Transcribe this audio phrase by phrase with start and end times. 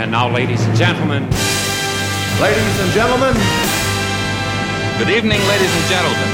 [0.00, 1.22] And now, ladies and gentlemen.
[2.40, 3.34] Ladies and gentlemen.
[4.98, 6.28] Good evening, ladies and gentlemen.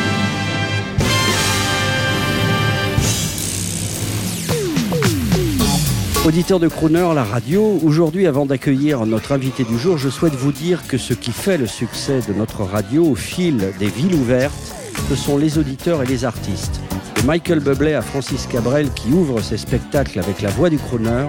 [6.25, 10.53] Auditeur de Crooner, la radio, aujourd'hui avant d'accueillir notre invité du jour, je souhaite vous
[10.53, 14.77] dire que ce qui fait le succès de notre radio au fil des villes ouvertes,
[15.09, 16.81] ce sont les auditeurs et les artistes.
[17.17, 21.27] De Michael Bublé à Francis Cabrel qui ouvre ses spectacles avec la voix du crooner,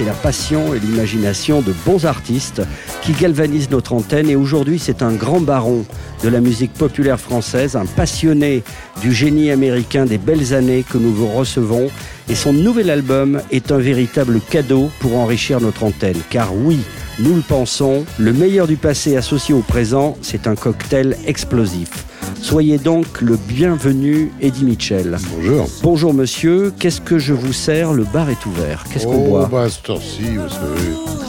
[0.00, 2.62] c'est la passion et l'imagination de bons artistes
[3.02, 4.30] qui galvanisent notre antenne.
[4.30, 5.84] Et aujourd'hui c'est un grand baron
[6.24, 8.62] de la musique populaire française, un passionné
[9.02, 11.90] du génie américain des belles années que nous vous recevons.
[12.30, 16.16] Et son nouvel album est un véritable cadeau pour enrichir notre antenne.
[16.30, 16.78] Car oui,
[17.18, 22.06] nous le pensons, le meilleur du passé associé au présent, c'est un cocktail explosif.
[22.40, 25.16] Soyez donc le bienvenu, Eddie Mitchell.
[25.36, 25.68] Bonjour.
[25.82, 27.92] Bonjour monsieur, qu'est-ce que je vous sers?
[27.92, 28.84] Le bar est ouvert.
[28.92, 29.48] Qu'est-ce qu'on oh, boit?
[29.50, 31.20] bah, heure-ci, vous savez.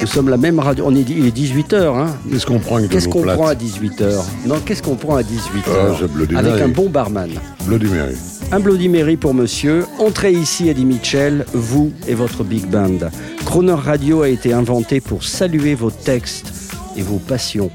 [0.00, 0.84] Nous sommes la même radio.
[0.86, 1.74] On est, il est 18h.
[1.74, 6.04] Hein Qu'est-ce qu'on prend Qu'est-ce qu'on prend à 18h Non, qu'est-ce qu'on prend à 18h
[6.34, 7.30] Ah, Avec un bon barman.
[7.66, 8.14] Bloody Mary.
[8.52, 9.86] Un Bloody Mary pour monsieur.
[9.98, 12.98] Entrez ici, Eddie Mitchell, vous et votre big band.
[13.46, 16.52] Croner Radio a été inventé pour saluer vos textes
[16.96, 17.70] et vos passions.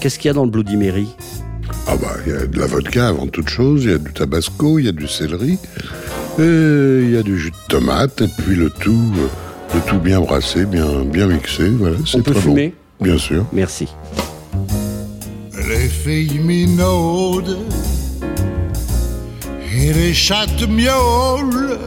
[0.00, 1.08] Qu'est-ce qu'il y a dans le Bloody Mary?
[1.86, 4.12] Ah bah, il y a de la vodka avant toute chose, il y a du
[4.12, 5.58] tabasco, il y a du céleri,
[6.38, 6.42] et
[7.02, 10.20] il y a du jus de tomate, et puis le tout, euh, le tout bien
[10.20, 11.96] brassé, bien, bien mixé, voilà.
[12.06, 13.04] C'est peut très fumer bon.
[13.04, 13.46] Bien sûr.
[13.52, 13.88] Merci.
[15.68, 17.58] Les filles minaudent
[19.74, 21.78] et les chattes miaulent.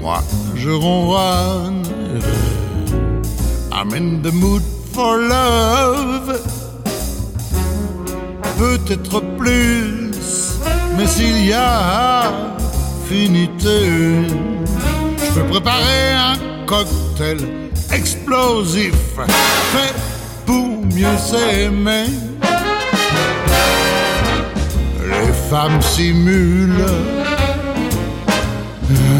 [0.00, 0.22] Moi,
[0.54, 1.82] je ronronne.
[3.72, 6.27] I'm in the mood for love.
[8.88, 10.10] Peut-être plus,
[10.96, 12.22] mais s'il y a
[13.06, 14.24] finité,
[15.18, 17.36] je peux préparer un cocktail
[17.92, 18.94] explosif
[19.72, 19.94] fait
[20.46, 22.06] pour mieux s'aimer.
[25.02, 26.86] Les femmes simulent,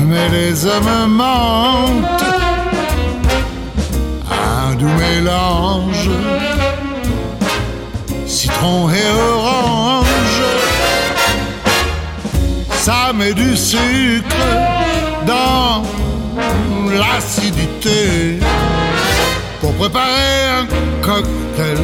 [0.06, 2.24] mais les hommes mentent.
[4.30, 6.08] Un doux mélange,
[8.58, 10.42] citron et orange.
[12.70, 14.36] Ça met du sucre
[15.26, 15.82] dans
[16.90, 18.38] l'acidité
[19.60, 20.66] pour préparer un
[21.02, 21.78] cocktail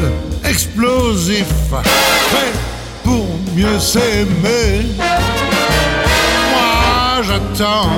[0.45, 1.47] explosif
[2.31, 2.53] fait
[3.03, 4.87] pour mieux s'aimer.
[6.53, 7.91] Moi j'attends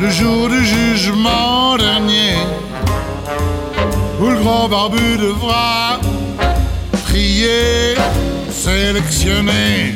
[0.00, 2.36] le jour du jugement dernier
[4.20, 5.98] où le grand barbu devra
[7.16, 7.94] trier,
[8.50, 9.94] sélectionner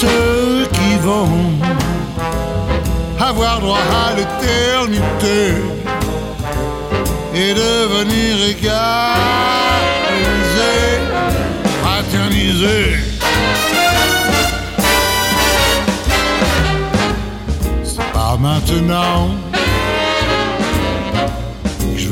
[0.00, 1.28] ceux qui vont
[3.20, 5.40] avoir droit à l'éternité
[7.34, 8.72] et devenir égalisé,
[11.82, 12.80] fraternisé.
[17.84, 19.28] C'est pas maintenant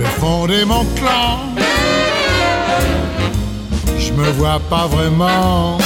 [0.00, 1.38] vais fonder mon clan.
[3.99, 5.78] Je me vois pas vraiment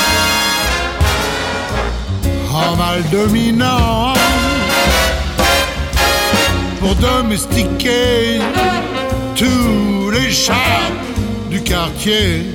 [2.52, 4.12] en mal dominant
[6.80, 8.40] pour domestiquer
[9.34, 10.88] tous les chats
[11.50, 12.46] du quartier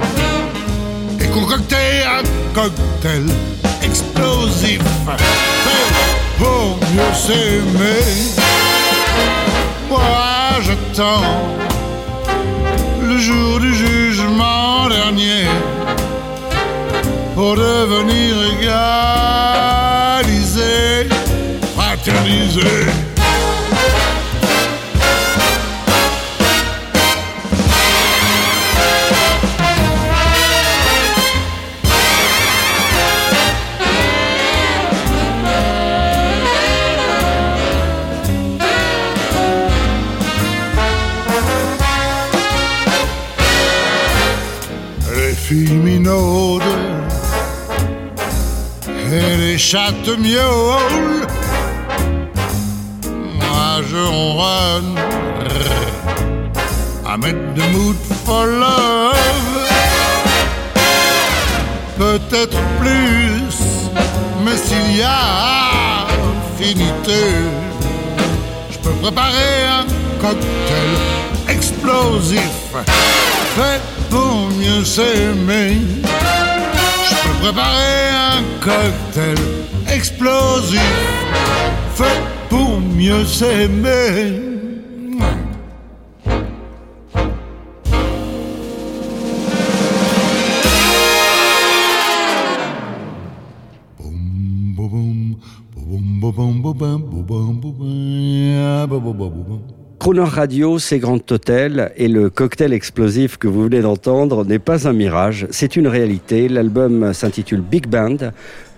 [1.20, 3.26] et concocter un cocktail
[3.82, 5.90] explosif fait
[6.38, 8.40] pour mieux s'aimer.
[10.62, 11.24] J'attends
[13.02, 15.46] le jour du jugement dernier
[17.34, 18.36] pour devenir
[20.22, 21.08] égalisé,
[21.76, 23.09] fraternisé.
[49.12, 51.28] Et les chattes miaulent.
[53.36, 54.96] Moi je ronronne.
[57.06, 59.16] I'm in the mood for love.
[61.98, 63.58] Peut-être plus,
[64.46, 66.08] mais s'il y a
[66.54, 67.24] infinité,
[68.72, 69.86] je peux préparer un
[70.22, 70.92] cocktail
[71.50, 72.70] explosif
[73.56, 75.78] fait pour mieux s'aimer.
[77.10, 79.38] Je peux préparer un cocktail
[79.94, 80.82] explosif
[81.96, 84.49] fait pour mieux s'aimer.
[100.26, 104.94] Radio, c'est Grand Hôtel et le cocktail explosif que vous venez d'entendre n'est pas un
[104.94, 106.50] mirage, c'est une réalité.
[106.50, 108.18] L'album s'intitule Big Band.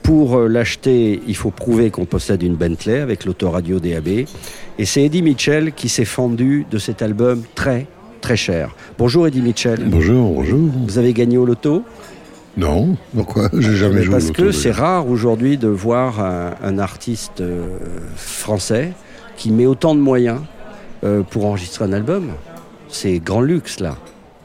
[0.04, 4.08] Pour euh, l'acheter, il faut prouver qu'on possède une Bentley avec l'autoradio DAB.
[4.08, 7.88] Et c'est Eddie Mitchell qui s'est fendu de cet album très,
[8.22, 8.76] très cher.
[8.98, 9.80] Bonjour Eddie Mitchell.
[9.86, 10.70] Bonjour, bonjour.
[10.88, 11.84] Vous avez gagné au loto?
[12.58, 13.50] Non, pourquoi?
[13.54, 17.42] J'ai jamais joué au Parce loto, que c'est rare aujourd'hui de voir un, un artiste
[17.42, 17.66] euh,
[18.16, 18.92] français
[19.38, 20.40] qui met autant de moyens
[21.04, 22.32] euh, pour enregistrer un album.
[22.90, 23.96] C'est grand luxe là.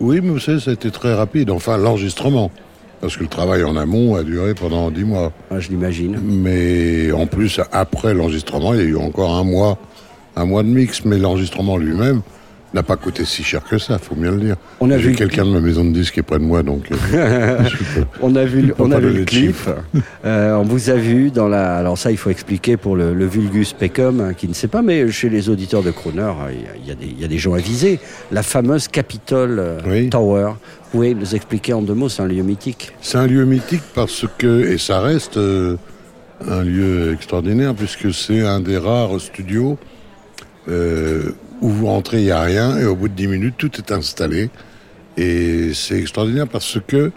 [0.01, 1.51] Oui, mais vous savez, ça a été très rapide.
[1.51, 2.51] Enfin, l'enregistrement.
[3.01, 5.33] Parce que le travail en amont a duré pendant dix mois.
[5.51, 6.19] Ah, je l'imagine.
[6.23, 9.79] Mais en plus, après l'enregistrement, il y a eu encore un mois,
[10.35, 11.05] un mois de mix.
[11.05, 12.23] Mais l'enregistrement lui-même
[12.75, 14.57] n'a pas coûté si cher que ça, faut bien le dire.
[14.81, 16.63] On a J'ai vu- quelqu'un de ma maison de disques qui est près de moi,
[16.63, 16.91] donc.
[16.91, 17.59] euh,
[17.95, 19.57] peux- On a vu, on a vu le clip.
[20.25, 21.77] Euh, on vous a vu dans la.
[21.77, 24.83] Alors ça, il faut expliquer pour le, le vulgus pecum hein, qui ne sait pas,
[24.83, 27.25] mais chez les auditeurs de Crooner, il y, a- il y a des- il y
[27.25, 28.01] a des gens avisés.
[28.33, 30.11] La fameuse Capitol euh, Oui.
[30.11, 30.49] Tower.
[30.85, 32.91] Vous pouvez nous expliquer en deux mots, c'est un lieu mythique.
[33.01, 35.77] C'est un lieu mythique parce que, et ça reste euh,
[36.47, 39.79] un lieu extraordinaire puisque c'est un des rares studios
[40.69, 41.31] euh,
[41.61, 43.93] où vous rentrez, il n'y a rien et au bout de 10 minutes, tout est
[43.93, 44.51] installé.
[45.17, 47.11] Et c'est extraordinaire parce que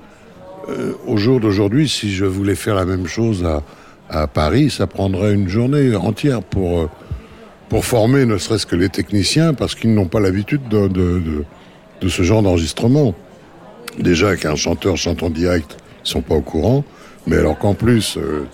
[0.69, 5.35] euh, au jour d'aujourd'hui, si je voulais faire la même chose à, Paris, ça prendrait
[5.35, 6.89] une journée entière pour, euh,
[7.69, 12.23] pour former ne serait-ce que les techniciens parce qu'ils n'ont pas l'habitude de, de, ce
[12.23, 13.13] genre d'enregistrement.
[13.99, 16.83] Déjà qu'un chanteur chante en direct, ils sont pas au courant,
[17.27, 18.47] mais alors qu'en plus euh,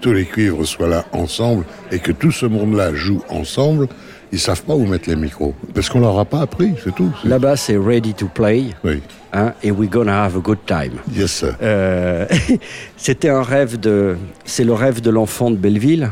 [0.00, 3.88] tous les cuivres soient là ensemble et que tout ce monde-là joue ensemble,
[4.32, 7.12] ils savent pas où mettre les micros parce qu'on leur a pas appris, c'est tout.
[7.24, 9.00] Là-bas, c'est ready to play, Oui,
[9.32, 10.94] hein, et we're gonna have a good time.
[11.14, 11.54] yes sir.
[11.62, 12.26] Euh,
[12.96, 14.16] C'était un rêve de.
[14.44, 16.10] C'est le rêve de l'enfant de Belleville?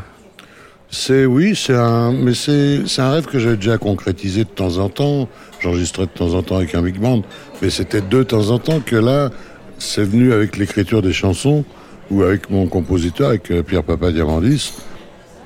[0.93, 4.89] C'est oui, c'est un, mais c'est un rêve que j'avais déjà concrétisé de temps en
[4.89, 5.29] temps.
[5.61, 7.21] J'enregistrais de temps en temps avec un big band,
[7.61, 9.29] mais c'était de temps en temps que là,
[9.77, 11.63] c'est venu avec l'écriture des chansons
[12.09, 14.73] ou avec mon compositeur, avec euh, Pierre Papa Diamandis.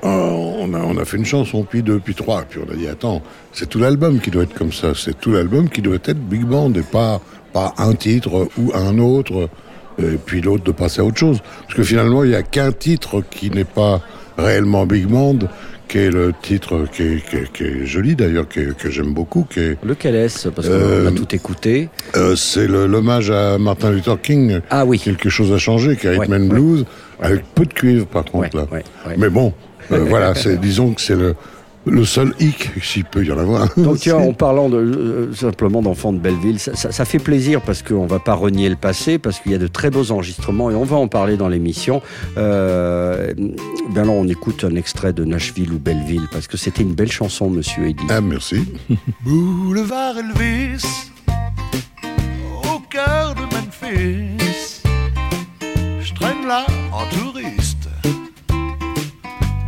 [0.02, 2.76] Oh, on a on a fait une chanson, puis deux, puis trois, puis on a
[2.76, 3.22] dit attends,
[3.52, 4.92] c'est tout l'album qui doit être comme ça.
[4.94, 7.20] C'est tout l'album qui doit être big band et pas
[7.52, 9.48] pas un titre ou un autre.
[9.98, 11.38] Et puis l'autre de passer à autre chose.
[11.62, 14.02] Parce que finalement, il n'y a qu'un titre qui n'est pas
[14.36, 15.38] réellement Big Band,
[15.88, 19.46] qui est le titre qui est, qui est- qui est joli d'ailleurs, que j'aime beaucoup,
[19.48, 20.48] qui est, Lequel est-ce?
[20.50, 21.88] Parce qu'on Euh, a tout écouté.
[22.14, 24.60] euh, c'est le- l'hommage à Martin Luther King.
[24.68, 24.98] Ah oui.
[24.98, 26.38] Quelque chose a changé, qui est Ouais, ouais.
[26.40, 26.84] Blues,
[27.18, 29.14] avec peu de cuivre par contre Ouais, là.
[29.16, 29.54] Mais bon,
[29.92, 31.34] euh, voilà, c'est, disons que c'est le,
[31.86, 33.68] le seul hic, s'il peut y en avoir.
[33.76, 37.60] Donc tiens, en parlant de, euh, simplement d'enfants de Belleville, ça, ça- ça fait plaisir
[37.60, 40.68] parce qu'on va pas renier le passé, parce qu'il y a de très beaux enregistrements
[40.70, 42.02] et on va en parler dans l'émission.
[42.38, 43.32] Euh,
[43.94, 47.12] ben là, on écoute un extrait de Nashville ou Belleville parce que c'était une belle
[47.12, 48.02] chanson, Monsieur Eddy.
[48.10, 48.64] Ah, merci.
[49.24, 50.84] Boulevard Elvis,
[52.64, 54.35] au cœur de Memphis,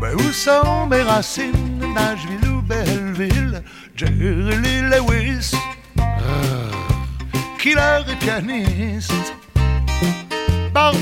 [0.00, 3.62] Mais où sont mes racines, Nashville ou Belleville,
[3.96, 5.52] Jerry Lewis,
[7.58, 9.34] killer et pianiste,
[10.72, 10.96] barbe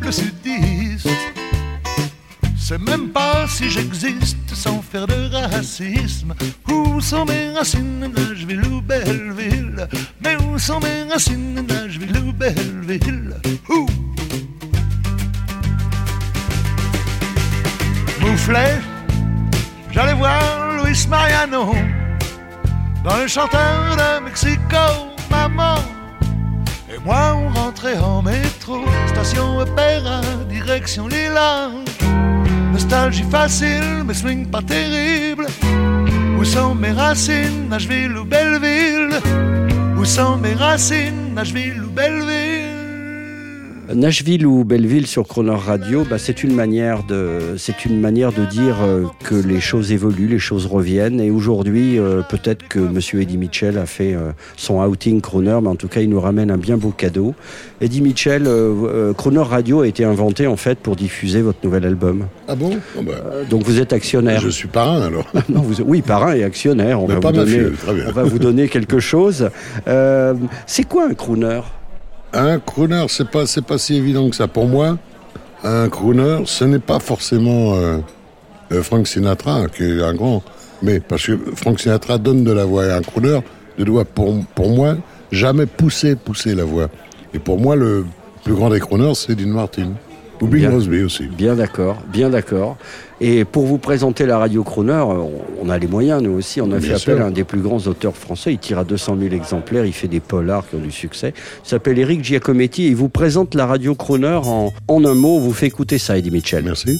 [0.00, 1.08] le sudiste.
[2.56, 6.34] C'est même pas si j'existe sans faire de racisme.
[6.68, 9.86] Où sont mes racines, Nashville ou Belleville?
[10.22, 13.34] Mais où sont mes racines, Nashville ou Belleville?
[18.46, 21.72] J'allais voir Luis Mariano
[23.02, 24.84] dans le chanteur de Mexico,
[25.30, 25.76] maman.
[26.92, 30.20] Et moi, on rentrait en métro, station Opéra,
[30.50, 31.70] direction Lila.
[32.72, 35.46] Nostalgie facile, mais swing pas terrible.
[36.38, 39.20] Où sont mes racines, Nashville ou Belleville?
[39.96, 42.53] Où sont mes racines, Nashville ou Belleville?
[43.92, 48.44] Nashville ou Belleville sur Croner Radio, bah, c'est une manière de, c'est une manière de
[48.46, 51.20] dire euh, que les choses évoluent, les choses reviennent.
[51.20, 55.68] Et aujourd'hui, euh, peut-être que Monsieur Eddie Mitchell a fait euh, son outing Croner, mais
[55.68, 57.34] en tout cas, il nous ramène un bien beau cadeau.
[57.82, 62.26] Eddie Mitchell, euh, Croner Radio a été inventé en fait pour diffuser votre nouvel album.
[62.48, 62.78] Ah bon?
[62.98, 63.12] Ah bah,
[63.50, 64.40] donc vous êtes actionnaire.
[64.40, 65.26] Je suis parrain alors.
[65.50, 67.02] Non, vous- oui, parrain et actionnaire.
[67.02, 67.66] On va, vous donner,
[68.08, 69.50] on va vous donner quelque chose.
[70.66, 71.60] C'est quoi un crooner
[72.34, 74.48] Un crooner, c'est pas, c'est pas si évident que ça.
[74.48, 74.98] Pour moi,
[75.62, 77.98] un crooner, ce n'est pas forcément euh,
[78.72, 80.42] euh, Frank Sinatra, qui est un grand.
[80.82, 83.40] Mais parce que Frank Sinatra donne de la voix à un crooner
[83.78, 84.96] ne doit, pour, pour moi,
[85.30, 86.88] jamais pousser, pousser la voix.
[87.32, 88.04] Et pour moi, le
[88.44, 89.92] plus grand des crooners, c'est Dean Martin.
[90.40, 90.68] Ou Bing.
[90.68, 91.26] Crosby aussi.
[91.26, 92.76] Bien d'accord, bien d'accord.
[93.20, 95.30] Et pour vous présenter la radio Crooner, on-
[95.62, 96.60] on a les moyens, nous aussi.
[96.60, 98.52] On a Bien fait appel à un des plus grands auteurs français.
[98.52, 99.86] Il tire à 200 000 exemplaires.
[99.86, 101.32] Il fait des polars qui ont du succès.
[101.64, 105.36] Il s'appelle Eric Giacometti et il vous présente la radio Crooner en, en un mot.
[105.36, 106.64] On vous fait écouter ça, Eddie Mitchell.
[106.64, 106.98] Merci.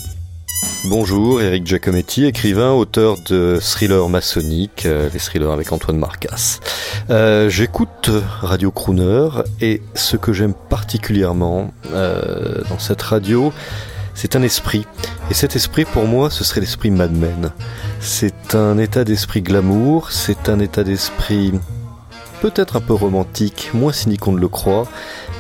[0.89, 6.61] Bonjour, Eric Giacometti, écrivain, auteur de thrillers maçonniques, euh, les thrillers avec Antoine Marcas.
[7.11, 9.29] Euh, J'écoute Radio Crooner
[9.61, 13.53] et ce que j'aime particulièrement euh, dans cette radio,
[14.15, 14.87] c'est un esprit.
[15.31, 17.51] Et cet esprit, pour moi, ce serait l'esprit Mad Men.
[18.01, 21.53] C'est un état d'esprit glamour, c'est un état d'esprit
[22.41, 24.87] peut-être un peu romantique, moins cynique qu'on ne le croit,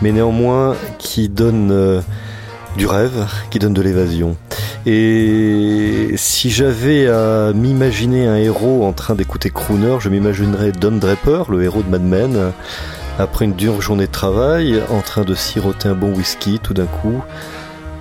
[0.00, 2.00] mais néanmoins qui donne euh,
[2.78, 4.38] du rêve, qui donne de l'évasion.
[4.86, 11.50] Et si j'avais à m'imaginer un héros en train d'écouter Crooner, je m'imaginerais Don Draper,
[11.50, 12.52] le héros de Mad Men,
[13.18, 16.86] après une dure journée de travail, en train de siroter un bon whisky, tout d'un
[16.86, 17.22] coup,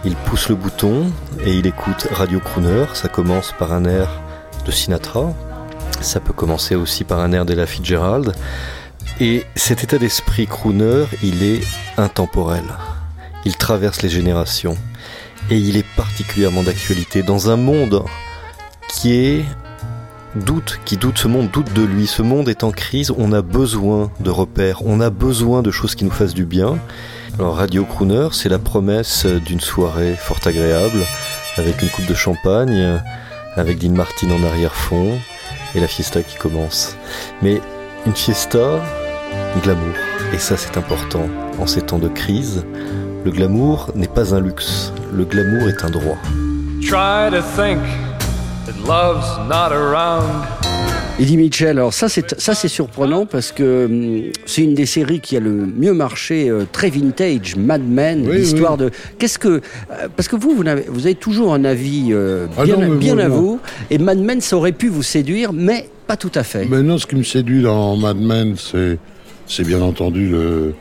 [0.05, 1.11] il pousse le bouton
[1.45, 2.85] et il écoute Radio Crooner.
[2.93, 4.09] Ça commence par un air
[4.65, 5.33] de Sinatra,
[6.01, 8.33] ça peut commencer aussi par un air d'Ella Fitzgerald.
[9.19, 11.61] Et cet état d'esprit crooner, il est
[11.97, 12.63] intemporel.
[13.45, 14.77] Il traverse les générations.
[15.49, 18.03] Et il est particulièrement d'actualité dans un monde
[18.89, 19.45] qui est
[20.35, 22.07] doute, qui doute, ce monde doute de lui.
[22.07, 25.95] Ce monde est en crise, on a besoin de repères, on a besoin de choses
[25.95, 26.77] qui nous fassent du bien.
[27.39, 30.99] Alors Radio Crooner, c'est la promesse d'une soirée fort agréable,
[31.57, 33.01] avec une coupe de champagne,
[33.55, 35.17] avec Dean Martin en arrière-fond,
[35.73, 36.95] et la fiesta qui commence.
[37.41, 37.59] Mais
[38.05, 38.79] une fiesta,
[39.63, 39.95] glamour.
[40.31, 42.65] Et ça c'est important en ces temps de crise.
[43.25, 46.17] Le glamour n'est pas un luxe, le glamour est un droit.
[46.81, 47.81] Try to think
[48.67, 50.62] that love's not around.
[51.19, 55.19] Eddie Mitchell, alors ça c'est ça c'est surprenant parce que hum, c'est une des séries
[55.19, 58.85] qui a le mieux marché, euh, très vintage, Mad Men, Oui, l'histoire oui.
[58.85, 58.91] de.
[59.19, 59.47] Qu'est-ce que
[59.91, 62.97] euh, parce que vous vous avez, vous avez toujours un avis euh, Ah bien, non,
[62.99, 63.35] mais à non.
[63.35, 63.59] vous
[63.91, 66.65] et Mad Men ça aurait pu vous séduire, mais pas tout à fait.
[66.65, 68.97] Maintenant, ce qui me séduit dans Mad Men, c'est,
[69.45, 70.73] c'est bien entendu le,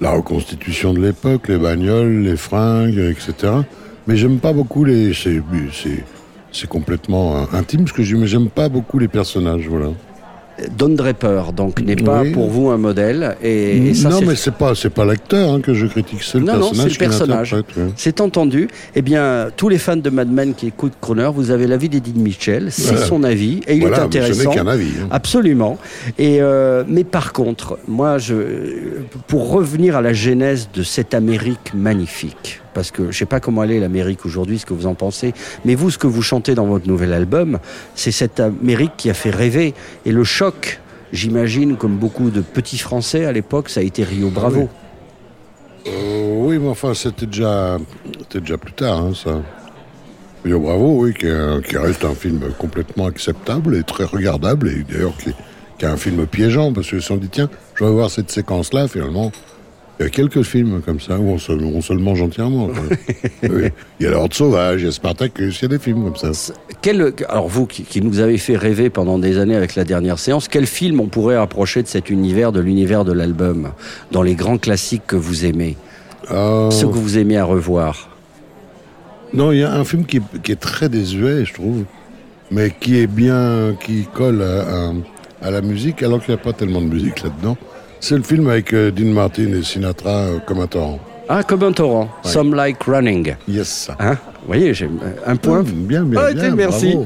[0.00, 3.52] la reconstitution de l'époque, les bagnoles, les fringues, etc.
[4.06, 5.12] Mais j'aime pas beaucoup les.
[5.14, 5.42] C'est,
[6.54, 9.88] c'est, complètement intime ce que j'aime pas beaucoup les personnages, voilà.
[10.78, 12.30] Don Draper donc n'est pas Oui.
[12.30, 15.52] pour vous un modèle et, et ça non, c'est mais c'est pas, c'est pas l'acteur
[15.52, 17.54] hein, que je critique, c'est le Non, non, c'est personnage.
[17.56, 17.92] le personnage.
[17.96, 18.68] C'est entendu.
[18.94, 22.12] Eh bien, tous les fans de Mad Men qui écoutent Croner, vous avez l'avis d'Eddie
[22.14, 22.68] Mitchell.
[22.70, 23.06] C'est Voilà.
[23.06, 24.42] son avis et il Voilà, est intéressant.
[24.42, 24.92] Ce n'est qu'un avis.
[25.02, 25.08] hein.
[25.10, 25.76] Absolument.
[26.20, 28.34] Et euh, mais par contre, moi, je,
[29.26, 33.62] pour revenir à la genèse de cette Amérique magnifique, parce que je sais pas comment
[33.64, 35.32] elle est l'Amérique aujourd'hui, ce que vous en pensez,
[35.64, 37.58] mais vous, ce que vous chantez dans votre nouvel album,
[37.94, 39.74] c'est cette Amérique qui a fait rêver.
[40.04, 40.80] Et le choc,
[41.12, 44.68] j'imagine, comme beaucoup de petits Français à l'époque, ça a été Rio Bravo.
[45.86, 47.78] Euh, oui, mais enfin, c'était déjà,
[48.20, 49.40] c'était déjà plus tard, hein, ça.
[50.44, 55.30] Rio Bravo, oui, qui reste un film complètement acceptable et très regardable, et d'ailleurs qui,
[55.78, 58.30] qui est un film piégeant, parce que si on dit, tiens, je vais voir cette
[58.30, 59.32] séquence-là, finalement,
[60.00, 62.68] il y a quelques films comme ça où on se, on se le mange entièrement.
[63.42, 63.68] Oui.
[64.00, 66.16] Il y a l'Ordre Sauvage, il y a Spartacus, il y a des films comme
[66.16, 66.52] ça.
[66.82, 70.18] Quel, alors vous qui, qui nous avez fait rêver pendant des années avec la dernière
[70.18, 73.70] séance, quel film on pourrait rapprocher de cet univers, de l'univers de l'album,
[74.12, 75.76] dans les grands classiques que vous aimez,
[76.30, 78.08] Euh, ceux que vous aimez à revoir
[79.34, 81.84] Non, il y a un film qui, est- qui est très désuet, je trouve,
[82.50, 84.92] mais qui est bien, qui colle à, à-
[85.42, 87.56] à la musique, alors qu'il n'y a pas tellement de musique là-dedans.
[88.06, 91.00] C'est le film avec euh, Dean Martin et Sinatra euh, comme un torrent.
[91.26, 93.34] Ah, comme un torrent, Some Like Running.
[93.48, 93.88] Yes.
[93.98, 94.18] Hein?
[94.46, 94.88] Vous voyez, j'ai
[95.26, 95.62] un point.
[95.66, 96.54] Bien, bien, Ah, bien.
[96.54, 96.96] merci.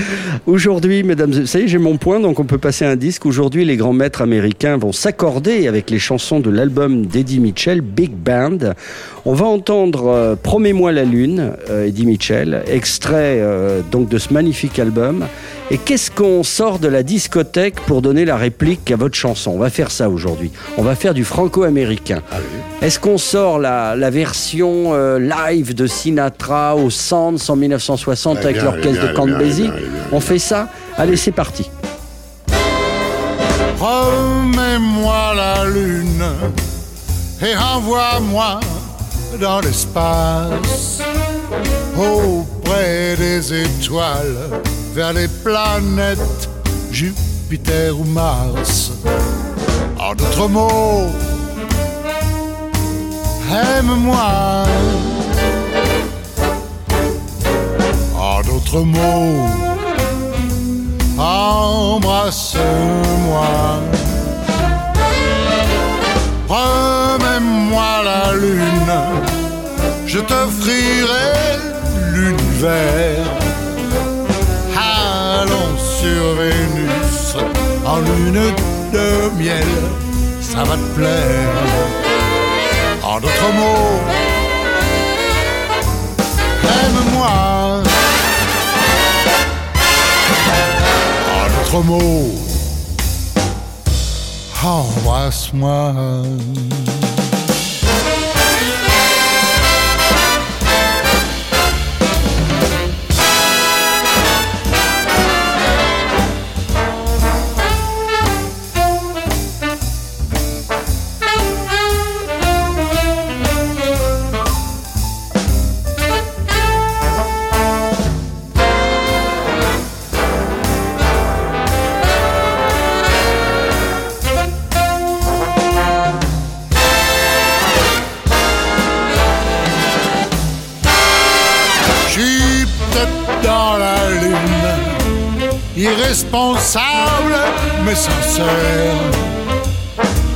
[0.46, 3.26] Aujourd'hui, mesdames, ça y est, j'ai mon point, donc on peut passer un disque.
[3.26, 8.12] Aujourd'hui, les grands maîtres américains vont s'accorder avec les chansons de l'album d'Eddie Mitchell, Big
[8.12, 8.58] Band.
[9.24, 14.32] On va entendre euh, Promets-moi la lune, euh, Eddie Mitchell, extrait euh, donc de ce
[14.32, 15.24] magnifique album.
[15.70, 19.50] Et qu'est-ce qu'on sort de la discothèque pour donner la réplique à votre chanson?
[19.52, 20.50] On va faire ça aujourd'hui.
[20.76, 22.20] On va faire du franco-américain.
[22.82, 28.48] Est-ce qu'on sort la, la version live de Sinatra au Sands en 1960 Elle est
[28.48, 29.70] avec l'orchestre de est
[30.12, 31.68] On fait ça Allez, c'est parti.
[33.76, 36.24] Promets-moi la lune
[37.42, 38.60] et envoie-moi
[39.40, 41.00] dans l'espace,
[41.96, 44.36] auprès des étoiles,
[44.94, 46.48] vers les planètes
[46.92, 48.92] Jupiter ou Mars.
[49.98, 51.10] En d'autres mots,
[53.50, 54.64] aime-moi.
[58.74, 59.46] D'autres mots,
[61.16, 62.60] embrasse-moi.
[66.48, 68.94] Remets-moi la lune,
[70.06, 71.58] je t'offrirai
[72.12, 73.26] l'univers.
[74.76, 77.36] Allons sur Vénus
[77.86, 78.52] en lune
[78.92, 79.08] de
[79.40, 79.72] miel,
[80.40, 81.54] ça va te plaire.
[83.02, 84.00] En d'autres mots,
[86.62, 87.53] aime-moi.
[91.74, 92.30] En d'autres mots,
[94.64, 95.92] embrasse-moi.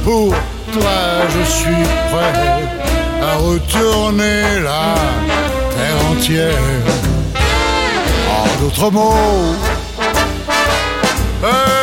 [0.04, 0.28] Pour
[0.72, 0.98] toi,
[1.30, 2.62] je suis prêt
[3.20, 4.94] à retourner la
[5.74, 6.52] terre entière.
[8.30, 9.54] En d'autres mots,
[11.42, 11.77] aime-moi.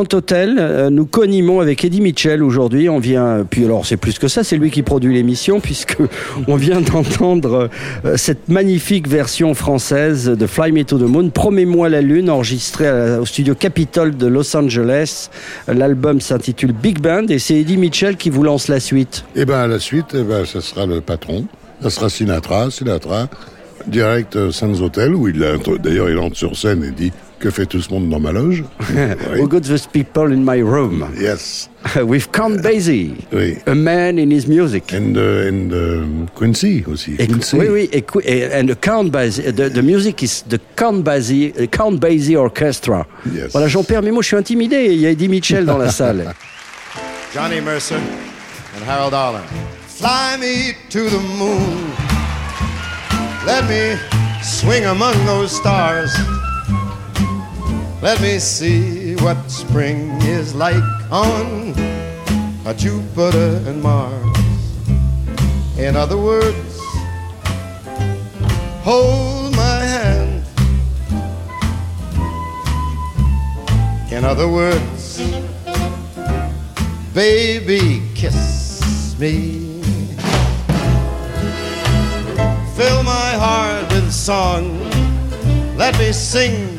[0.00, 2.88] Grand Hôtel, euh, nous connimons avec Eddie Mitchell aujourd'hui.
[2.88, 5.98] On vient, puis alors c'est plus que ça, c'est lui qui produit l'émission puisque
[6.48, 7.68] on vient d'entendre
[8.06, 13.18] euh, cette magnifique version française de Fly Me to the Moon, Promets-moi la lune, enregistrée
[13.18, 15.28] au studio Capitol de Los Angeles.
[15.68, 19.26] L'album s'intitule Big Band et c'est Eddie Mitchell qui vous lance la suite.
[19.36, 21.44] Et ben la suite, eh ben, ça sera le patron.
[21.82, 22.70] Ça sera Sinatra.
[22.70, 23.28] Sinatra,
[23.86, 27.48] direct euh, Sands Hotel, où il a, d'ailleurs il entre sur scène et dit Que
[27.50, 28.62] fait tout ce monde dans ma loge
[28.94, 29.40] Oui.
[29.40, 31.06] Who got those people in my room?
[31.18, 31.70] Yes.
[31.96, 33.56] With Count Basie, Oui.
[33.66, 34.92] a man in his music.
[34.92, 37.14] And, uh, and uh, Quincy aussi.
[37.18, 37.56] Et- Quincy.
[37.56, 41.66] oui, oui, et, and the Count Basie, the, the music is the Count Basie, uh,
[41.68, 43.06] Count Basie Orchestra.
[43.34, 43.52] Yes.
[43.52, 44.88] Voilà, j'en perds mes mots, je suis intimidé.
[44.92, 46.34] Il y a Eddie Mitchell dans la salle.
[47.34, 49.40] Johnny Mercer and Harold Arlen.
[49.88, 51.90] Fly me to the moon.
[53.46, 53.96] Let me
[54.42, 56.10] swing among those stars.
[58.02, 61.74] Let me see what spring is like on
[62.66, 64.38] a Jupiter and Mars.
[65.78, 66.80] In other words,
[68.82, 70.44] hold my hand.
[74.10, 75.00] In other words,
[77.14, 79.82] Baby, kiss me.
[82.76, 84.78] Fill my heart with song.
[85.76, 86.78] Let me sing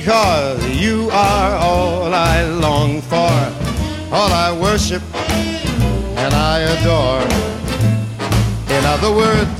[0.00, 3.30] Because you are all I long for,
[4.10, 5.02] all I worship
[6.16, 7.20] and I adore.
[8.78, 9.59] In other words,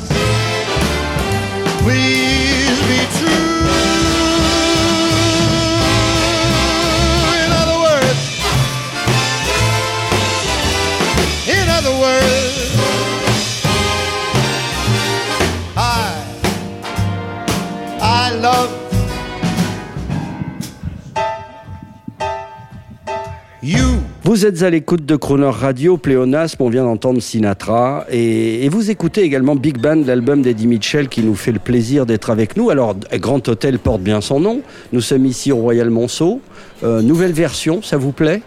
[24.60, 29.22] êtes à l'écoute de Croner Radio, Pléonasme, on vient d'entendre Sinatra, et, et vous écoutez
[29.22, 32.70] également Big Band, l'album d'Eddie Mitchell qui nous fait le plaisir d'être avec nous.
[32.70, 34.60] Alors, Grand Hôtel porte bien son nom,
[34.92, 36.40] nous sommes ici au Royal Monceau,
[36.82, 38.40] Euh, nouvelle version, ça vous plaît?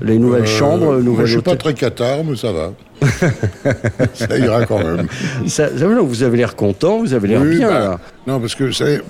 [0.00, 2.72] Les nouvelles Euh, chambres, moi, nouvelles je suis pas très cathare, mais ça va.
[4.14, 5.06] ça ira quand même.
[5.46, 8.00] Ça- ça- non, Vous avez l'air content, vous avez l'air Oui, bien bah, là.
[8.26, 9.00] Non, parce que vous savez,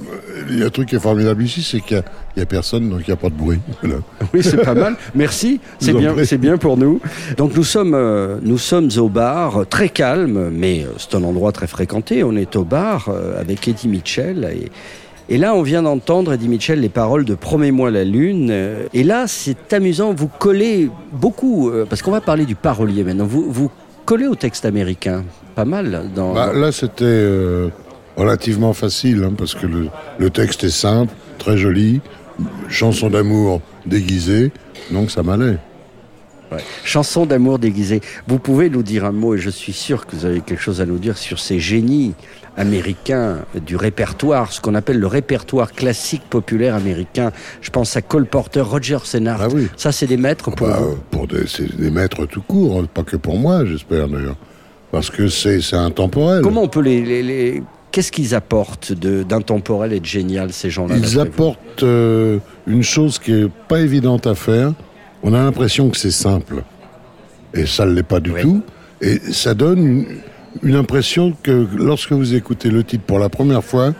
[0.50, 2.04] il y a un truc qui est formidable ici, c'est qu'il n'y a,
[2.42, 3.58] a, personne, donc il n'y a pas de bruit.
[3.82, 3.96] Voilà.
[4.32, 4.96] Oui, c'est pas mal.
[5.14, 7.00] Merci, c'est bien, c'est bien pour nous.
[7.36, 11.22] Donc nous sommes, euh, nous sommes au bar, euh, très calme, mais euh, c'est un
[11.24, 12.24] endroit très fréquenté.
[12.24, 14.70] On est au bar euh, avec Eddie Mitchell et,
[15.30, 18.52] et là, on vient d'entendre, Eddie Mitchell, les paroles de Promets-moi la lune.
[18.92, 23.24] Et là, c'est amusant, vous collez beaucoup, euh, parce qu'on va parler du parolier maintenant,
[23.24, 23.70] vous, vous
[24.04, 26.10] collez au texte américain, pas mal.
[26.14, 27.26] Dans, Bah, là, c'était
[28.16, 32.00] relativement facile, hein, parce que le, le texte est simple, très joli,
[32.68, 34.52] chanson d'amour déguisée,
[34.90, 35.58] donc ça m'allait.
[36.52, 36.58] Ouais.
[36.84, 38.00] Chanson d'amour déguisée.
[38.28, 40.80] Vous pouvez nous dire un mot, et je suis sûr que vous avez quelque chose
[40.80, 42.14] à nous dire sur ces génies
[42.56, 47.32] américains du répertoire, ce qu'on appelle le répertoire classique populaire américain.
[47.60, 49.40] Je pense à Cole Porter, Roger Sennard.
[49.42, 49.66] Ah oui.
[49.76, 50.90] Ça, c'est des maîtres pour Bah, vous.
[50.92, 54.36] euh, pour des, c'est des maîtres tout court, hein, pas que pour moi, j'espère d'ailleurs.
[54.92, 56.42] Parce que c'est c'est intemporel.
[56.42, 57.02] Comment on peut les...
[57.02, 57.62] les- les-
[57.94, 63.30] Qu'est-ce qu'ils apportent d'intemporel et de génial, ces gens-là Ils apportent euh, une chose qui
[63.32, 64.72] est pas évidente à faire.
[65.22, 66.64] On a l'impression que c'est simple.
[67.54, 68.42] Et ça ne l'est pas du Oui.
[68.42, 68.62] tout.
[69.00, 70.06] Et ça donne une,
[70.64, 73.94] une impression que lorsque vous écoutez le titre pour la première fois,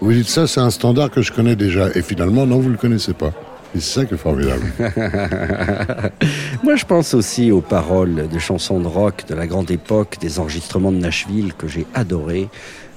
[0.00, 1.88] vous dites ça, c'est un standard que je connais déjà.
[1.94, 3.32] Et finalement, non, vous ne le connaissez pas.
[3.76, 4.64] Et c'est ça qui est formidable.
[6.64, 10.40] Moi, je pense aussi aux paroles de chansons de rock de la grande époque, des
[10.40, 12.48] enregistrements de Nashville que j'ai adorés.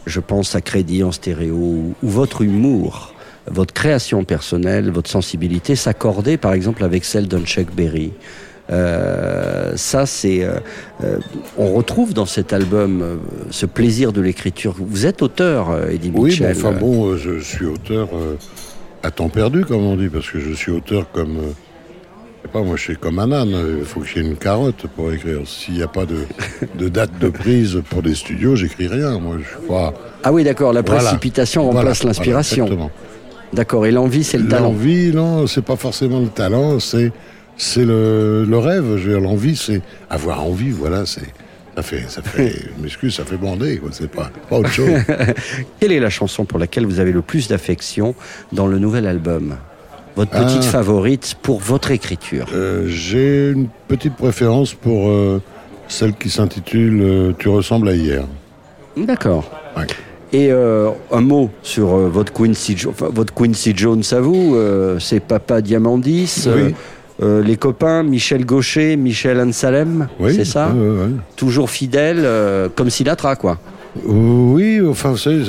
[0.05, 3.13] Je pense à Crédit en stéréo, où votre humour,
[3.47, 8.11] votre création personnelle, votre sensibilité s'accordait par exemple avec celle d'un Chuck Berry.
[8.71, 10.59] Euh, ça, c'est, euh,
[11.03, 11.17] euh,
[11.57, 13.15] on retrouve dans cet album euh,
[13.49, 14.75] ce plaisir de l'écriture.
[14.77, 16.55] Vous êtes auteur, euh, Eddie Oui, Mitchell.
[16.55, 18.35] enfin bon, je suis auteur euh,
[19.01, 21.39] à temps perdu, comme on dit, parce que je suis auteur comme.
[22.47, 25.41] Pas, moi je suis comme un âne, il faut que j'ai une carotte pour écrire.
[25.45, 26.19] S'il n'y a pas de,
[26.77, 29.19] de date de prise pour des studios, j'écris rien.
[29.19, 29.93] Moi je pas.
[30.23, 30.73] Ah oui, d'accord.
[30.73, 31.01] La Voilà.
[31.01, 32.65] précipitation Voilà, remplace voilà, l'inspiration.
[32.65, 32.91] exactement.
[33.53, 33.85] d'accord.
[33.85, 34.69] Et l'envie, c'est le talent.
[34.69, 37.11] L'envie, non, c'est pas forcément le talent, c'est
[37.57, 39.05] c'est le, le rêve.
[39.17, 41.27] L'envie, c'est avoir envie, voilà, c'est.
[41.75, 44.89] Ça fait, ça fait, m'excuse, ça fait bander, c'est pas, pas autre chose.
[45.79, 48.15] Quelle est la chanson pour laquelle vous avez le plus d'affection
[48.51, 49.55] dans le nouvel album?
[50.19, 50.43] Votre Ah.
[50.43, 55.41] petite favorite pour votre écriture Euh, J'ai une petite préférence pour euh,
[55.87, 58.23] celle qui s'intitule euh, Tu ressembles à hier.
[58.97, 59.49] D'accord.
[59.77, 59.87] Ouais.
[60.33, 64.99] Et euh, un mot sur euh, votre, Quincy enfin, votre Quincy Jones à vous, euh,
[64.99, 66.75] c'est Papa Diamandis, Oui.
[67.45, 71.11] les copains Michel Gaucher, Michel Ansalem, Oui, c'est ça ouais.
[71.37, 72.27] Toujours fidèle,
[72.75, 73.57] comme Sinatra, quoi.
[74.05, 75.43] Oui, enfin, vous savez,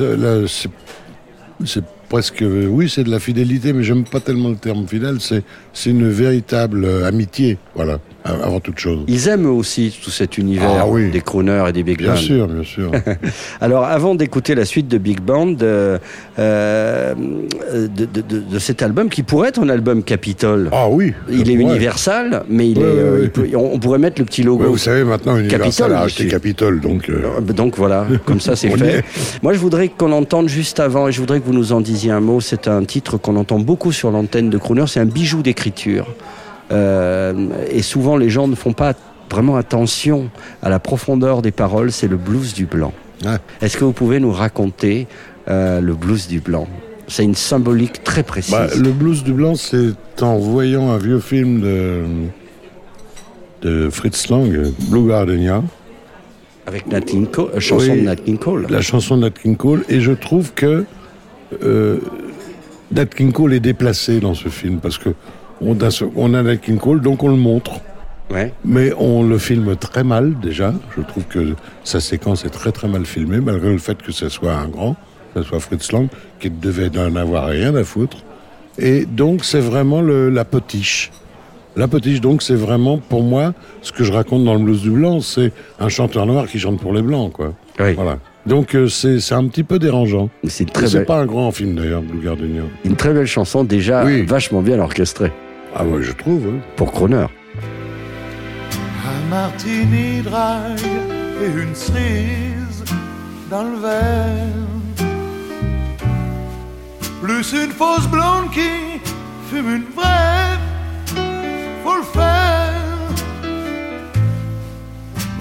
[1.65, 2.44] c'est presque.
[2.44, 5.18] Oui, c'est de la fidélité, mais j'aime pas tellement le terme fidèle.
[5.20, 9.01] C'est une véritable euh, amitié, voilà, avant toute chose.
[9.09, 11.11] Ils aiment aussi tout cet univers Ah oui.
[11.11, 12.17] des crooners et des big Bien bands.
[12.17, 12.91] sûr, bien sûr.
[13.61, 15.99] Alors, avant d'écouter la suite de Big Band, euh,
[16.39, 21.15] euh, de, de- de- de cet album, qui pourrait être un album Capitol, Ah oui.
[21.31, 23.21] il est universal, mais il Ouais, est, ouais, euh, ouais.
[23.25, 24.65] il peut- on on pourrait mettre le petit logo.
[24.65, 26.35] Ouais, vous savez, maintenant, Universal a acheté dessus.
[26.35, 27.09] Capitole, donc.
[27.09, 29.05] euh, Euh, Donc voilà, comme ça c'est fait.
[29.43, 32.11] Moi je voudrais qu'on entende juste avant, et je voudrais que vous nous en disiez
[32.11, 35.43] un mot, c'est un titre qu'on entend beaucoup sur l'antenne de Crooner, c'est un bijou
[35.43, 36.07] d'écriture.
[36.73, 38.95] Euh, et souvent les gens ne font pas
[39.31, 40.31] vraiment attention
[40.63, 42.93] à la profondeur des paroles, c'est le blues du blanc.
[43.25, 43.37] Ouais.
[43.61, 45.07] Est-ce que vous pouvez nous raconter
[45.49, 46.67] euh, le blues du blanc?
[47.09, 48.53] C'est une symbolique très précise.
[48.55, 52.03] Bah, le blues du blanc, c'est en voyant un vieux film de,
[53.63, 55.63] de Fritz Lang, Blue Gardenia,
[56.67, 58.01] Avec Nat King Cole, euh, chanson Oui.
[58.01, 58.67] de Nat King Cole.
[58.71, 60.85] la chanson de Nat King Cole, et je trouve que
[61.65, 61.99] euh,
[62.93, 65.11] Nat King Cole est déplacé dans ce film, parce que
[65.61, 67.81] on a, ce- on a Nat King Cole, donc on le montre,
[68.31, 68.53] Ouais.
[68.64, 70.73] mais on le filme très mal déjà.
[70.96, 74.29] Je trouve que sa séquence est très très mal filmée, malgré le fait que ce
[74.29, 74.94] soit un grand,
[75.35, 78.18] que ce soit Fritz Lang, qui devait n'en avoir rien à foutre.
[78.79, 81.11] Et donc c'est vraiment le- la potiche.
[81.77, 84.90] La potiche, donc, c'est vraiment, pour moi, ce que je raconte dans le blues du
[84.90, 87.55] blanc, c'est un chanteur noir qui chante pour les blancs, quoi.
[87.79, 87.92] Oui.
[87.94, 88.18] Voilà.
[88.44, 90.31] Donc, euh, c'est un petit peu dérangeant.
[90.49, 92.62] C'est très, C'est belle, pas un grand film, d'ailleurs, Blue Gardenia.
[92.85, 94.23] une très belle chanson, déjà Oui.
[94.23, 95.31] vachement bien orchestrée
[95.75, 96.61] ah ouais, je trouve, hein.
[96.77, 97.27] pour Croner.
[99.07, 100.81] Un martini drague
[101.43, 102.85] et une cerise
[103.49, 105.09] dans le verre.
[107.23, 109.01] Plus une fausse blonde qui
[109.49, 110.59] fume une vraie,
[111.85, 112.73] faut le faire.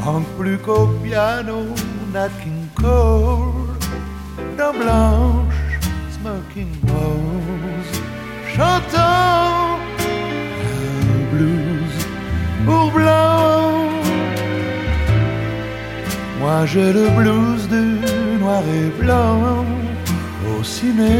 [0.06, 1.65] Manque plus qu'au piano,
[2.13, 3.78] Nat King Cole,
[4.58, 5.54] dans blanche,
[6.12, 8.02] smoking rose,
[8.56, 9.68] chantant
[12.69, 13.89] pour blanc.
[16.39, 17.86] Moi j'ai le blues du
[18.41, 19.65] noir et blanc
[20.51, 21.19] au ciné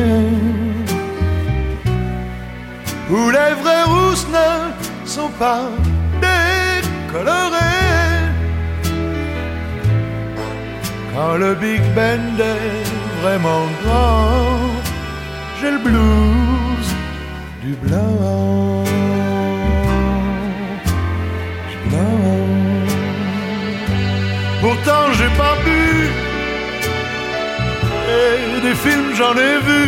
[3.14, 4.50] où les vraies rousses ne
[5.16, 5.66] sont pas
[6.26, 7.88] décolorées.
[11.12, 12.88] Quand le Big Band est
[13.22, 14.60] vraiment grand,
[15.58, 16.90] j'ai le blues
[17.64, 19.19] du blanc.
[24.92, 26.10] J'ai pas bu,
[28.10, 29.86] et des films j'en ai vu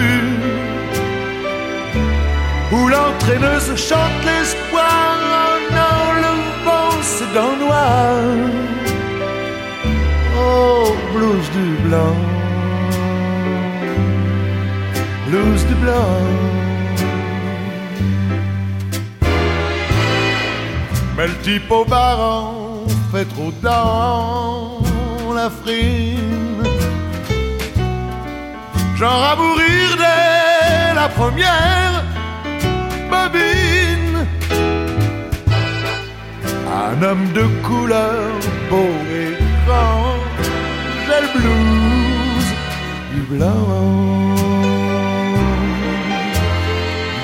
[2.71, 5.59] où l'entraîneuse chante l'espoir en
[5.95, 8.37] enlevant ses dents noires.
[10.37, 12.15] Oh, blues du blanc,
[15.27, 16.19] blues du blanc.
[21.17, 24.60] Mais le type au baron fait trop dans
[25.43, 26.63] la frime.
[28.99, 31.95] Genre à mourir dès la première
[33.11, 34.17] bobine.
[36.83, 38.29] Un homme de couleur
[38.69, 39.33] beau et
[39.65, 40.19] grand,
[41.05, 42.49] j'ai le blues
[43.13, 43.67] du blanc.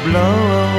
[0.06, 0.77] Blanc.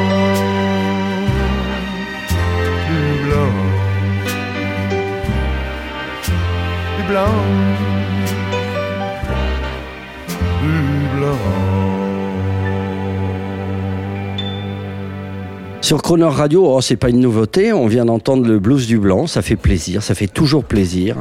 [7.08, 7.32] Blanc.
[10.60, 11.57] Du blanc.
[15.88, 19.26] Sur Croner Radio, oh, c'est pas une nouveauté, on vient d'entendre le blues du blanc,
[19.26, 21.16] ça fait plaisir, ça fait toujours plaisir.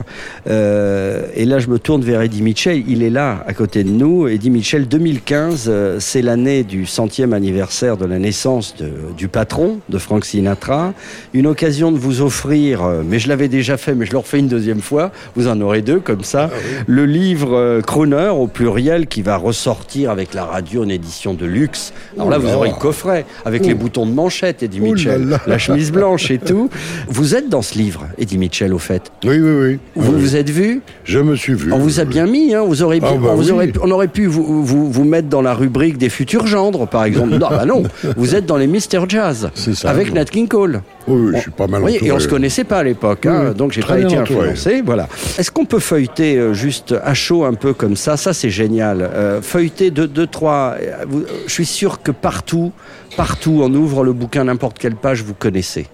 [0.49, 3.89] Euh, et là, je me tourne vers Eddie Mitchell, il est là, à côté de
[3.89, 4.27] nous.
[4.27, 9.79] Eddie Mitchell, 2015, euh, c'est l'année du centième anniversaire de la naissance de- du patron
[9.87, 10.93] de Frank Sinatra.
[11.33, 14.39] Une occasion de vous offrir, euh, mais je l'avais déjà fait, mais je le refais
[14.39, 16.49] une deuxième fois, vous en aurez deux comme ça,
[16.87, 21.93] le livre Croner au pluriel qui va ressortir avec la radio en édition de luxe.
[22.17, 25.39] Alors là, vous aurez le coffret avec les boutons de manchette, Eddie là Mitchell, là.
[25.47, 26.69] la chemise blanche et tout.
[27.07, 29.11] Vous êtes dans ce livre, Eddie Mitchell, au fait.
[29.25, 29.79] Oui, oui, oui.
[29.95, 31.71] Vous Oui, vous êtes vu Je me suis vu.
[31.73, 33.51] On vous a bien mis, hein vous aurez, Ah bah on, vous oui.
[33.51, 37.03] aurait, on aurait pu vous, vous, vous mettre dans la rubrique des futurs gendres, par
[37.05, 37.31] exemple.
[37.37, 37.83] Non, bah non,
[38.15, 39.89] vous êtes dans les Mister Jazz, C'est ça.
[39.89, 40.81] avec Nat King Cole.
[41.07, 42.19] Oui, je suis pas mal Oui, et on entouré.
[42.19, 44.49] se connaissait pas à l'époque, hein, donc j'ai pas été entouré.
[44.49, 44.81] influencé.
[44.85, 45.07] Voilà.
[45.37, 48.17] Est-ce qu'on peut feuilleter euh, juste à chaud un peu comme ça?
[48.17, 49.01] Ça, c'est génial.
[49.01, 50.75] Euh, feuilleter deux, deux, trois.
[50.81, 51.05] euh,
[51.47, 52.73] je suis sûr que partout,
[53.15, 55.87] partout, on ouvre le bouquin, n'importe quelle page, vous connaissez.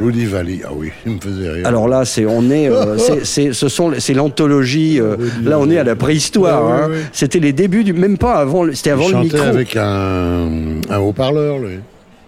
[0.00, 1.66] Rudy Valley, ah oui, il me faisait rire.
[1.68, 5.00] Alors là, c'est on est, euh, c'est, c'est- ce sont, c'est l'anthologie.
[5.00, 6.88] euh, là, on est à la préhistoire.
[6.90, 7.00] Ouais, hein.
[7.12, 9.38] C'était les débuts du, même pas avant, le- c'était avant il le micro.
[9.42, 10.48] avec un,
[10.90, 11.78] un haut-parleur, lui.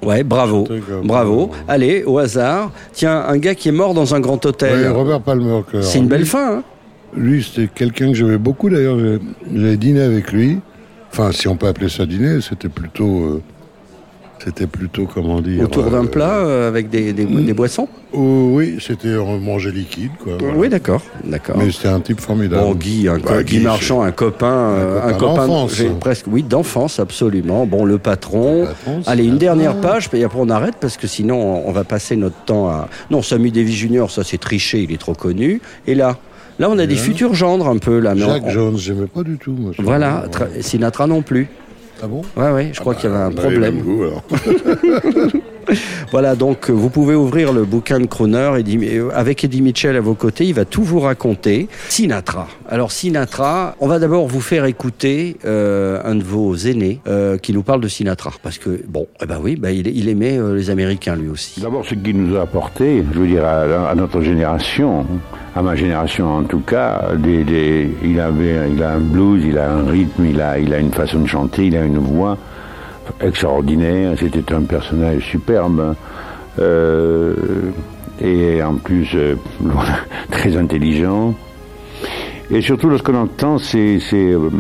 [0.03, 1.51] Ouais, bravo, comme- bravo.
[1.67, 2.71] Allez, au hasard.
[2.93, 4.73] Tiens, un gars qui est mort dans un grand hôtel.
[4.83, 5.63] Ouais, Robert Palmer.
[5.81, 6.59] c'est une lui- belle fin.
[6.59, 6.63] Hein
[7.17, 8.99] Lui, c'était quelqu'un que j'aimais beaucoup, d'ailleurs.
[9.01, 9.19] J'ai-
[9.57, 10.61] J'avais dîné avec lui.
[11.11, 13.23] Enfin, si on peut appeler ça dîner, c'était plutôt...
[13.25, 13.43] euh,
[14.45, 15.63] c'était plutôt, comment dire...
[15.65, 17.89] Autour d'un euh, plat euh, avec des, des, des boissons.
[18.13, 20.35] oh, oui, c'était on mangeait liquide, quoi.
[20.39, 20.55] voilà.
[20.57, 21.57] Oui, d'accord, d'accord.
[21.59, 22.63] Mais c'était un type formidable.
[22.63, 26.27] Bon, Guy, un Bah, Guy Guy, Marchand, un copain, euh, un un copain copain, presque,
[26.29, 27.67] oui, d'enfance, absolument.
[27.67, 28.61] Bon, le patron.
[28.63, 31.73] Le patron, Allez, une un- dernière page, puis après on arrête parce que sinon on
[31.73, 32.89] va passer notre temps à.
[33.11, 35.61] Non, Samu Davy Junior, ça c'est triché, il est trop connu.
[35.87, 36.17] Et là,
[36.59, 38.15] là on a des futurs gendres un peu là.
[38.15, 39.53] mais Jacques on- Jones, j'aimais pas du tout.
[39.59, 40.25] Moi, Voilà,
[40.61, 41.49] Sinatra non plus.
[42.03, 42.23] Ah bon?
[42.37, 43.75] Ouais, ouais, je crois qu'il y avait un avait le problème.
[43.77, 44.23] même goût, alors.
[46.13, 50.01] Voilà, donc vous pouvez ouvrir le bouquin de Croner Eddie- euh, avec Eddie Mitchell à
[50.01, 50.45] vos côtés.
[50.45, 51.69] Il va tout vous raconter.
[51.89, 52.47] Sinatra.
[52.69, 57.53] Alors Sinatra, on va d'abord vous faire écouter euh, un de vos aînés euh, qui
[57.53, 60.71] nous parle de Sinatra, parce que bon, eh ben oui, ben, il, aimait euh, les
[60.71, 61.61] Américains lui aussi.
[61.61, 65.07] D'abord, ce qu'il nous a apporté, je veux dire, à, notre génération,
[65.55, 70.41] à ma génération en tout cas, il, a un blues, il a un rythme, il
[70.41, 72.39] a une façon de chanter, il a une voix
[73.21, 74.15] extraordinaire.
[74.19, 75.95] C'était un personnage superbe.
[76.59, 77.35] euh,
[78.21, 79.37] et en plus, euh,
[80.31, 81.35] très intelligent.
[82.51, 84.51] Et surtout, lorsqu'on entend ces, ces, euh,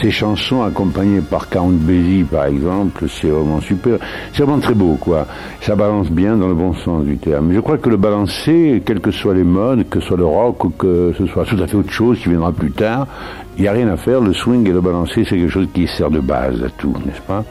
[0.00, 3.98] ces chansons accompagnées par Count Basie, par exemple, c'est vraiment super.
[4.32, 5.26] C'est vraiment très beau, quoi.
[5.60, 7.52] Ça balance bien dans le bon sens du terme.
[7.52, 10.64] Je crois que le balancer, quelles que soient les modes, que ce soit le rock
[10.64, 13.06] ou que ce soit tout à fait autre chose qui viendra plus tard,
[13.56, 14.20] il n'y a rien à faire.
[14.20, 17.22] Le swing et le balancer, c'est quelque chose qui sert de base à tout, n'est-ce
[17.22, 17.44] pas?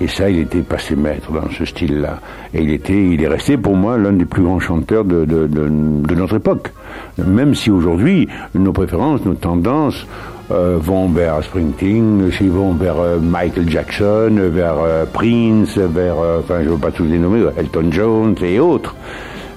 [0.00, 2.20] Et ça, il était passé maître dans ce style-là.
[2.54, 5.48] Et il était, il est resté pour moi l'un des plus grands chanteurs de, de,
[5.48, 6.72] de, de notre époque.
[7.18, 10.06] Même si aujourd'hui, nos préférences, nos tendances
[10.50, 16.60] vont vers Springsteen, s'ils vont vers euh, Michael Jackson, vers euh, Prince, vers, euh, enfin,
[16.62, 18.94] je ne veux pas tous les nommer, Elton Jones et autres.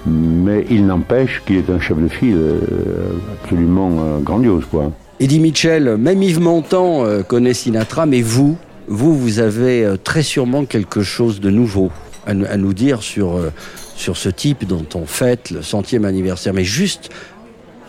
[0.05, 2.59] Mais il n'empêche qu'il est un chef de file euh,
[3.41, 4.91] absolument euh, grandiose, quoi.
[5.19, 10.23] Eddie Mitchell, même Yves Montand euh, connaît Sinatra, mais vous, vous, vous avez euh, très
[10.23, 11.91] sûrement quelque chose de nouveau
[12.25, 13.51] à, nous- dire sur, euh,
[13.95, 17.09] sur ce type dont on fête le centième anniversaire, mais juste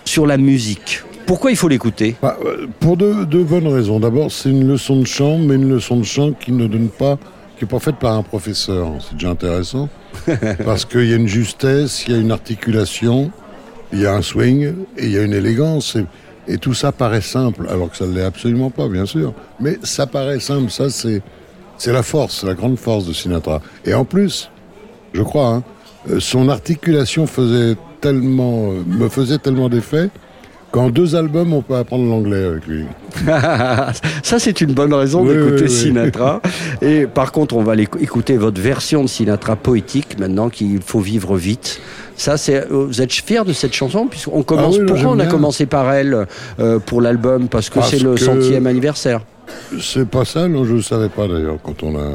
[0.04, 1.02] sur la musique.
[1.26, 2.16] Pourquoi il faut l'écouter?
[2.22, 4.00] Bah, euh, pour deux, deux bonnes raisons.
[4.00, 7.18] D'abord, c'est une leçon de chant, mais une leçon de chant qui ne donne pas,
[7.56, 8.90] qui n'est pas faite par un professeur.
[9.00, 9.88] C'est déjà intéressant.
[10.64, 13.30] parce qu'il y a une justesse, il y a une articulation,
[13.92, 15.96] il y a un swing et il y a une élégance.
[15.96, 16.04] Et,
[16.48, 19.32] et tout ça paraît simple, alors que ça ne l'est absolument pas, bien sûr.
[19.60, 21.22] Mais ça paraît simple, ça c'est,
[21.78, 23.62] c'est la force, la grande force de Sinatra.
[23.84, 24.50] Et en plus,
[25.12, 25.62] je crois, hein,
[26.10, 30.10] euh, son articulation faisait tellement, euh, me faisait tellement d'effet
[30.72, 32.84] qu'en deux albums, on peut apprendre l'anglais avec lui.
[34.22, 35.70] Ça, c'est une bonne raison Oui, d'écouter oui, oui.
[35.70, 36.40] Sinatra.
[36.80, 41.36] Et par contre, on va écouter votre version de Sinatra poétique maintenant qu'il faut vivre
[41.36, 41.80] vite.
[42.16, 42.66] Ça, c'est.
[42.72, 44.76] euh, Vous êtes fier de cette chanson puisqu'on commence.
[44.80, 45.30] Ah pourquoi on a bien.
[45.30, 46.26] commencé par elle
[46.58, 47.48] euh, pour l'album?
[47.48, 49.20] Parce que c'est le centième anniversaire.
[49.80, 52.08] C'est pas ça, non, je ne savais pas d'ailleurs quand on a,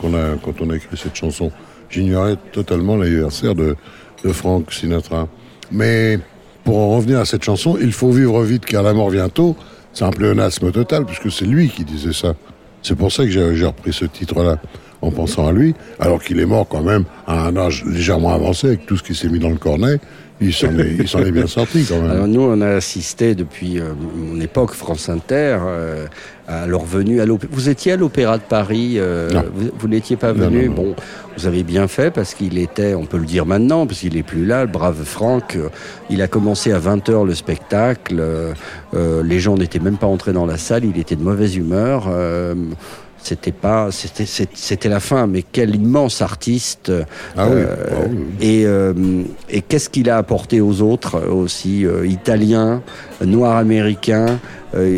[0.00, 1.50] qu'on a, quand on a écrit cette chanson.
[1.88, 3.76] J'ignorais totalement l'anniversaire de,
[4.24, 5.26] de Frank Sinatra.
[5.72, 6.18] Mais
[6.64, 9.56] pour en revenir à cette chanson, il faut vivre vite car la mort vient tôt.
[9.92, 12.34] C'est un pléonasme total puisque c'est lui qui disait ça.
[12.82, 14.58] C'est pour ça que j'ai repris ce titre-là
[15.02, 18.68] en pensant à lui, alors qu'il est mort quand même à un âge légèrement avancé
[18.68, 20.00] avec tout ce qui s'est mis dans le cornet.
[20.40, 22.10] Il s'en est, il s'en est bien sorti quand même.
[22.10, 26.06] Alors nous, on a assisté depuis euh, mon époque France Inter euh,
[26.48, 27.52] à leur venue à l'opéra.
[27.54, 30.64] Vous étiez à l'Opéra de Paris, euh, vous, vous n'étiez pas venu.
[30.68, 30.74] non, non.
[30.74, 30.96] Bon,
[31.38, 34.22] vous avez bien fait parce qu'il était, on peut le dire maintenant, parce qu'il est
[34.24, 35.56] plus là, le brave Franck.
[35.56, 35.68] euh,
[36.10, 38.16] il a commencé à 20h le spectacle.
[38.18, 38.52] euh,
[38.94, 40.84] euh, les gens n'étaient même pas entrés dans la salle.
[40.84, 42.08] Il était de mauvaise humeur.
[43.24, 45.26] C'était pas, c'était, c'était la fin.
[45.26, 46.92] Mais quel immense artiste.
[47.36, 48.16] Ah oui, Euh, ah oui.
[48.40, 48.92] et, euh,
[49.50, 52.82] et qu'est-ce qu'il a apporté aux autres euh, aussi, italiens,
[53.24, 54.38] noirs américains.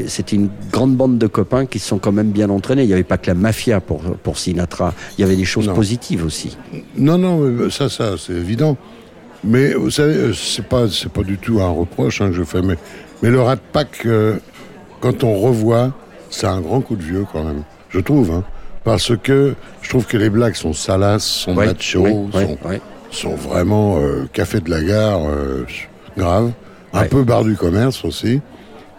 [0.06, 2.82] C'était une grande bande de copains qui se sont quand même bien entraînés.
[2.84, 4.94] Il n'y avait pas que la mafia pour, pour Sinatra.
[5.16, 5.74] Il y avait des choses Non.
[5.74, 6.56] positives aussi.
[6.96, 8.78] Non, non, ça, ça, c'est évident.
[9.44, 12.62] Mais vous savez, c'est pas, c'est pas du tout un reproche hein, que je fais.
[12.62, 12.76] Mais,
[13.22, 14.36] mais le Rat Pack, euh,
[15.02, 15.92] quand on revoit,
[16.30, 17.62] c'est un grand coup de vieux quand même.
[17.90, 18.44] Je trouve, hein,
[18.84, 22.28] parce que je trouve que les blagues sont salaces, sont macho,
[23.10, 25.64] sont, vraiment euh, café de la gare, euh,
[26.16, 26.52] grave,
[26.92, 28.40] un peu bar du commerce aussi.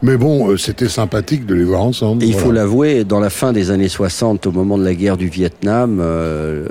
[0.01, 2.23] Mais bon, euh, c'était sympathique de les voir ensemble.
[2.23, 2.45] Et il voilà.
[2.45, 6.03] faut l'avouer, dans la fin des années 60, au moment de la guerre du Vietnam,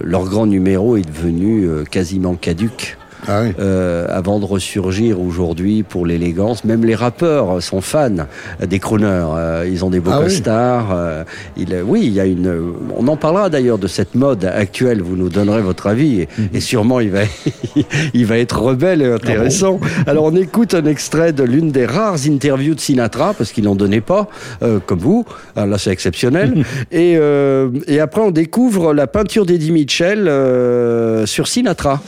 [0.02, 2.96] leur grand numéro est devenu quasiment caduque.
[3.29, 3.52] Ah oui.
[3.59, 6.64] euh, avant de ressurgir aujourd'hui pour l'élégance.
[6.64, 8.26] Même les rappeurs sont fans
[8.64, 9.07] des crooners.
[9.37, 10.24] Euh, ils ont des beaux Ah oui.
[10.24, 10.88] costards.
[10.92, 11.24] euh,
[11.57, 12.72] il, oui, il y a une.
[12.96, 15.02] On en parlera d'ailleurs de cette mode actuelle.
[15.02, 16.48] Vous nous donnerez votre avis et, Mhm.
[16.55, 17.20] et sûrement il va,
[18.14, 19.81] il va être rebelle et intéressant.
[20.07, 23.64] Ah Alors on écoute un extrait de l'une des rares interviews de Sinatra parce qu'il
[23.64, 24.29] n'en donnait pas,
[24.62, 25.24] euh, comme vous.
[25.57, 26.64] Alors là c'est exceptionnel.
[26.92, 32.00] et, euh, et après on découvre la peinture d'Eddie Mitchell euh, sur Sinatra.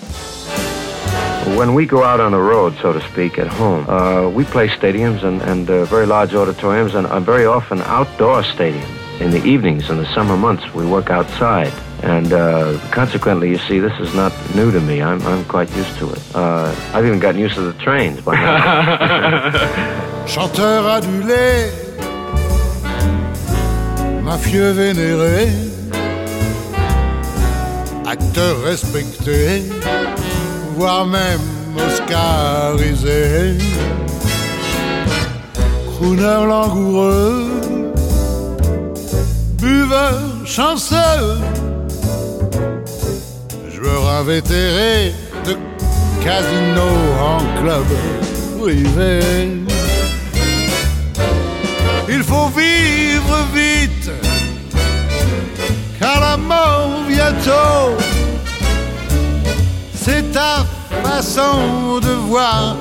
[1.56, 4.68] When we go out on the road, so to speak, at home, uh, we play
[4.68, 8.94] stadiums and, and uh, very large auditoriums and uh, very often outdoor stadiums.
[9.20, 11.72] In the evenings, in the summer months, we work outside.
[12.02, 15.02] And uh, consequently, you see, this is not new to me.
[15.02, 16.22] I'm, I'm quite used to it.
[16.34, 20.24] Uh, I've even gotten used to the trains by now.
[20.28, 21.70] chanteur adulé,
[24.22, 25.48] mafieux vénéré,
[28.06, 29.62] acteur respecté,
[30.78, 31.40] voire même
[31.76, 33.58] oscarisé,
[35.86, 37.50] crooner langoureux,
[39.60, 41.40] buveur chanceux,
[43.74, 45.12] joueur invétéré
[45.46, 45.56] de
[46.24, 46.88] casino
[47.32, 47.86] en club
[48.60, 49.20] privé.
[52.08, 54.10] Il faut vivre vite,
[55.98, 57.98] car la mort bientôt.
[60.08, 60.64] C'est ta
[61.04, 62.76] façon de voir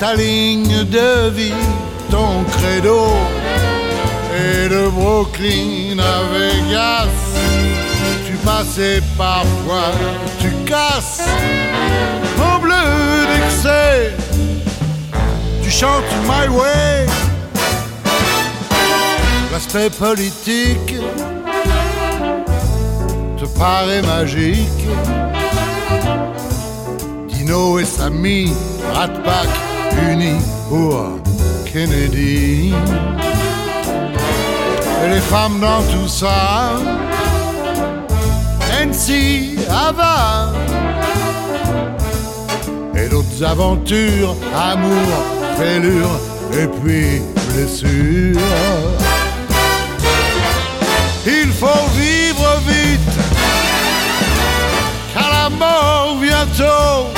[0.00, 1.62] ta ligne de vie,
[2.10, 3.06] ton credo.
[4.36, 7.06] Et de Brooklyn à Vegas,
[8.26, 9.92] tu passais parfois,
[10.40, 11.22] tu casses
[12.42, 12.74] en bleu
[13.32, 14.16] d'excès.
[15.62, 17.06] Tu chantes My Way
[19.52, 20.96] l'aspect politique
[23.38, 24.88] te paraît magique.
[27.44, 28.52] Dino et Samy,
[28.94, 29.48] Rat Pack,
[30.10, 30.40] unis
[30.70, 31.20] pour
[31.66, 32.72] Kennedy.
[35.02, 36.72] Et les femmes dans tout ça,
[38.72, 40.52] Nancy, Ava,
[42.96, 45.10] et d'autres aventures, amour,
[45.58, 46.18] fêlure,
[46.52, 47.20] et puis
[47.52, 48.40] blessure.
[51.26, 53.14] Il faut vivre vite,
[55.12, 57.13] car la mort bientôt.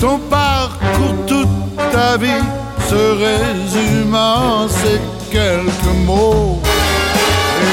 [0.00, 1.48] Ton parcours toute
[1.90, 2.44] ta vie
[2.88, 5.00] se résume en ces
[5.32, 6.62] quelques mots.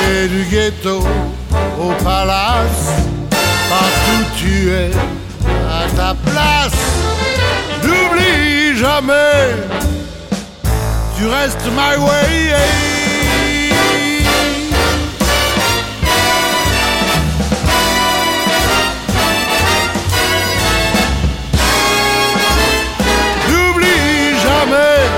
[0.09, 1.03] Et du ghetto
[1.79, 2.89] au palace,
[3.69, 4.91] partout tu es
[5.69, 6.81] à ta place.
[7.83, 9.55] N'oublie jamais,
[11.17, 12.84] tu restes my way.
[24.65, 25.09] Jamais,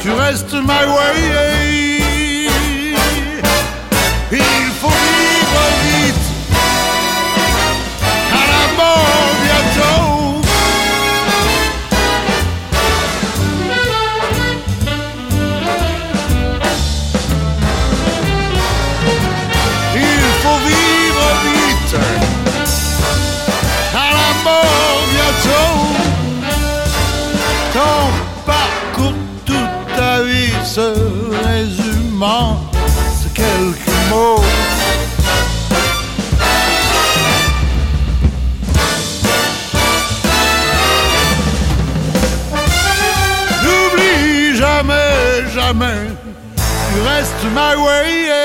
[0.00, 1.63] tu restes my way.
[28.94, 29.14] Parcours
[29.44, 30.94] toute ta vie se
[31.46, 32.58] résume en
[33.22, 34.42] ces quelques mots.
[43.62, 46.08] N'oublie jamais, jamais,
[46.56, 48.43] tu restes my way.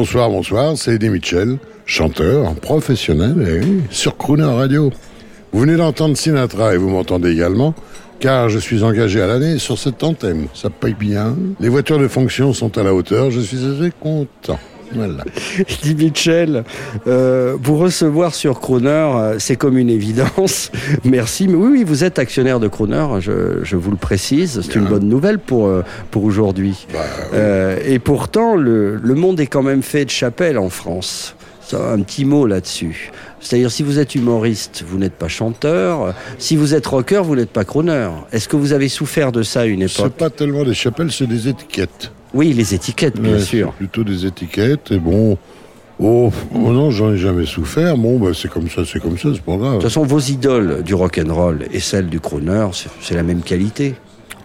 [0.00, 4.90] Bonsoir, bonsoir, c'est Eddie Mitchell, chanteur professionnel et sur Crooner Radio.
[5.52, 7.74] Vous venez d'entendre Sinatra et vous m'entendez également,
[8.18, 10.46] car je suis engagé à l'année sur cette antenne.
[10.54, 11.36] Ça paye bien.
[11.60, 14.58] Les voitures de fonction sont à la hauteur, je suis assez content.
[14.94, 15.24] Voilà.
[15.58, 16.64] Eddie Mitchell,
[17.06, 20.70] euh, vous recevoir sur Croner, euh, c'est comme une évidence.
[21.04, 21.48] Merci.
[21.48, 24.60] Mais oui, oui, vous êtes actionnaire de Croner, je, je vous le précise.
[24.62, 26.86] C'est une bonne nouvelle pour, euh, pour aujourd'hui.
[27.34, 31.34] Euh, et pourtant, le, le monde est quand même fait de chapelles en France.
[31.72, 33.12] Un petit mot là-dessus.
[33.40, 36.14] C'est-à-dire, si vous êtes humoriste, vous n'êtes pas chanteur.
[36.38, 38.08] Si vous êtes rocker, vous n'êtes pas crooner.
[38.32, 41.10] Est-ce que vous avez souffert de ça à une C'est époque pas tellement des chapelles,
[41.10, 42.12] c'est des étiquettes.
[42.34, 43.68] Oui, les étiquettes, bien Ouais, sûr.
[43.72, 45.36] c'est Plutôt des étiquettes, et bon...
[46.02, 47.94] Oh, oh non, j'en ai jamais souffert.
[47.98, 49.72] Bon, bah, c'est comme ça, c'est comme ça, c'est pas grave.
[49.72, 53.14] De toute façon, vos idoles du rock and roll et celles du crooner, c'est- c'est
[53.14, 53.96] la même qualité.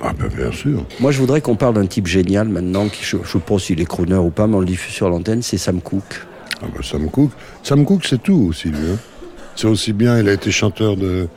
[0.01, 0.83] Ah, ben, bien sûr.
[0.99, 3.79] Moi, je voudrais qu'on parle d'un type génial maintenant, qui, je ne sais pas s'il
[3.79, 6.25] est crooner ou pas, mais on le diffuse sur l'antenne, c'est Sam Cooke.
[6.61, 7.31] Ah bah Sam Cooke.
[7.63, 8.77] Sam Cooke, c'est tout aussi, lui.
[8.91, 8.97] hein.
[9.55, 11.27] C'est aussi bien, il a été chanteur de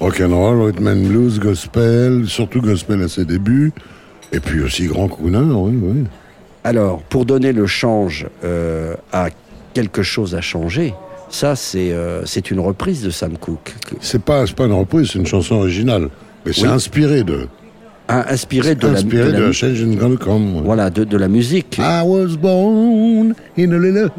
[0.00, 3.72] rock and roll, rhythm and blues, gospel, surtout gospel à ses débuts,
[4.32, 6.04] et puis aussi grand crooner, oui, oui.
[6.64, 9.28] Alors, pour donner le change euh, à
[9.74, 10.94] quelque chose à changer,
[11.28, 15.18] ça, c'est euh, c'est une reprise de Sam Cooke, C'est pas, pas une reprise, c'est
[15.18, 16.08] une chanson originale,
[16.44, 16.68] mais c'est Oui.
[16.68, 17.48] inspiré de,
[18.08, 20.56] Hein, inspiré de la, inspiré de de la la come.
[20.56, 20.62] ouais.
[20.64, 21.78] voilà, de, de la musique.
[21.78, 24.10] I was born in a little.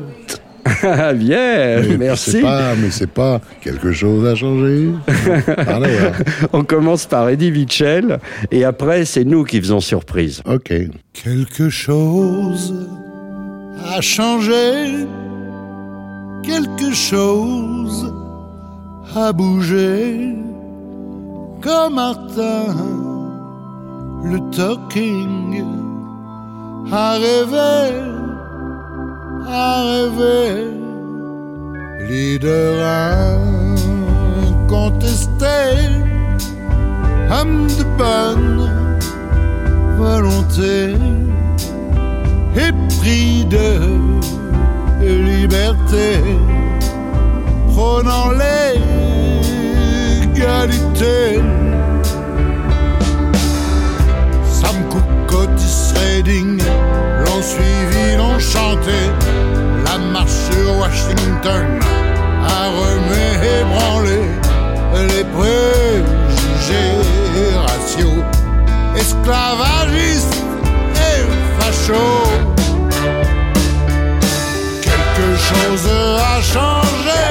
[0.83, 2.31] Ah, bien, Mais merci.
[2.31, 4.89] C'est pas, mais c'est pas quelque chose à changer.
[6.53, 8.19] On commence par Eddie Mitchell,
[8.51, 10.41] et après, c'est nous qui faisons surprise.
[10.45, 10.73] Ok.
[11.13, 12.73] Quelque chose
[13.95, 15.05] a changé,
[16.43, 18.13] quelque chose
[19.15, 20.33] a bougé,
[21.61, 22.75] comme Martin,
[24.23, 25.65] le talking.
[26.91, 28.01] A rêvé,
[29.45, 30.71] a rêvé,
[32.07, 32.73] leader
[34.47, 35.57] incontesté,
[37.29, 38.69] homme de bonne
[39.97, 40.95] volonté.
[42.55, 43.67] Épris de
[45.01, 46.09] liberté,
[47.73, 48.31] prônant
[50.31, 51.41] l'égalité.
[56.17, 56.57] Redding
[57.25, 58.97] l'ont suivi, l'ont chanté.
[59.85, 61.79] La marche sur Washington
[62.43, 64.21] a remué et branlé
[65.13, 66.95] les préjugés
[67.55, 68.23] raciaux,
[68.95, 70.43] esclavagistes
[70.95, 71.21] et
[71.59, 72.29] fachos.
[74.81, 75.87] Quelque chose
[76.19, 77.25] a changé,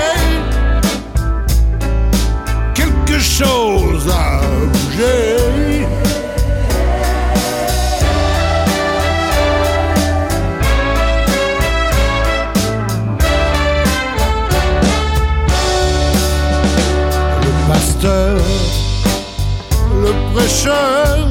[2.74, 4.40] quelque chose a
[4.72, 5.45] bougé.
[20.46, 21.25] fechando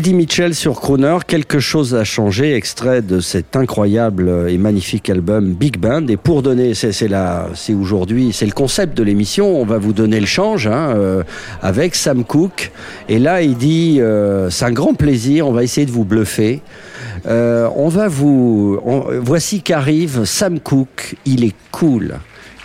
[0.00, 5.52] Eddie Mitchell sur Crooner, quelque chose a changé, extrait de cet incroyable et magnifique album
[5.52, 6.06] Big Band.
[6.06, 9.60] Et pour donner, c'est c'est aujourd'hui, c'est le concept de l'émission.
[9.60, 11.22] On va vous donner le change hein, euh,
[11.60, 12.72] avec Sam Cooke.
[13.10, 15.46] Et là, il dit, euh, c'est un grand plaisir.
[15.46, 16.62] On va essayer de vous bluffer.
[17.26, 18.80] Euh, on va vous,
[19.20, 21.16] voici qu'arrive Sam Cooke.
[21.26, 22.14] Il est cool.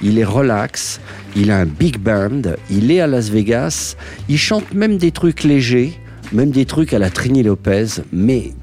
[0.02, 1.02] Il est relax,
[1.36, 3.96] il a un big band, il est à Las Vegas,
[4.28, 5.98] il chante même des trucs légers,
[6.32, 8.54] même des trucs à la Trini Lopez, mais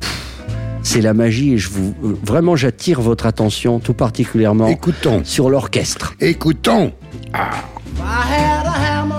[0.82, 6.14] c'est la magie et je vous vraiment j'attire votre attention tout particulièrement Écoutons, sur l'orchestre.
[6.20, 6.92] écoutons.
[7.34, 9.18] If I had a hammer,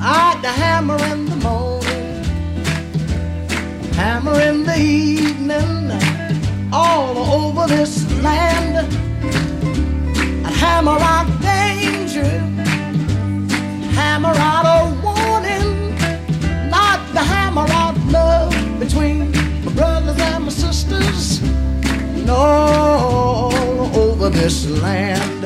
[0.00, 2.22] I'd the hammer in the morning,
[3.96, 5.90] hammer in the evening,
[6.72, 8.86] all over this land.
[10.44, 12.40] I'd hammer out danger,
[13.94, 15.05] hammer out a
[18.16, 19.16] love between
[19.64, 21.40] my brothers and my sisters,
[22.28, 23.52] all
[24.04, 25.44] over this land.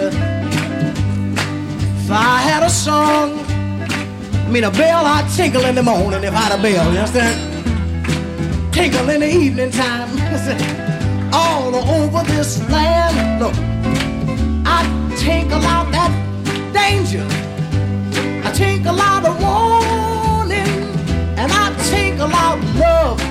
[2.03, 3.29] If I had a song,
[4.47, 6.99] I mean a bell, I'd tinkle in the morning if I had a bell, you
[6.99, 7.37] understand?
[8.75, 10.11] Tinkle in the evening time.
[11.33, 13.55] All over this land, look,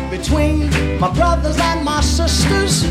[0.10, 2.86] between my brothers and my sisters.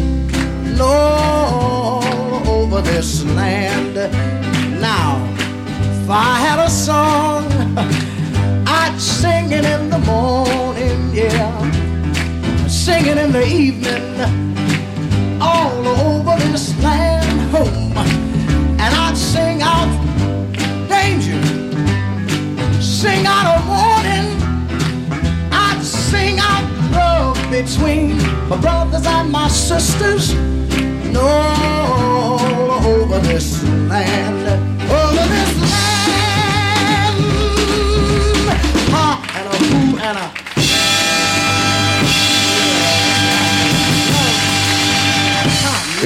[0.80, 3.94] All over this land.
[4.80, 5.16] Now,
[6.08, 7.44] if I had a song,
[8.66, 11.58] I'd sing it in the morning, yeah.
[12.68, 14.20] Sing it in the evening,
[15.40, 17.96] all over this land home.
[18.78, 19.90] And I'd sing out
[20.88, 21.40] danger,
[22.80, 23.77] sing out a warning,
[27.78, 28.16] between
[28.48, 30.32] my brothers and my sisters.
[30.32, 32.40] And all
[32.84, 34.48] over this land,
[34.90, 37.16] over this land.
[38.94, 39.06] Ha,
[39.36, 40.26] and a boo and a.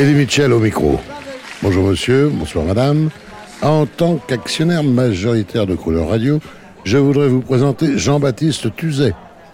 [0.01, 1.01] Eddie Mitchell au micro.
[1.63, 3.11] Bonjour monsieur, bonsoir madame.
[3.63, 6.41] En tant qu'actionnaire majoritaire de Couleur Radio,
[6.85, 9.13] je voudrais vous présenter Jean-Baptiste Tuzet,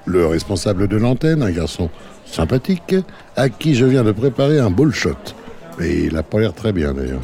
[0.09, 1.91] le responsable de l'antenne, un garçon
[2.27, 2.95] sympathique,
[3.37, 5.17] à qui je viens de préparer un bullshot.
[5.81, 7.23] Et il a pas l'air très bien d'ailleurs.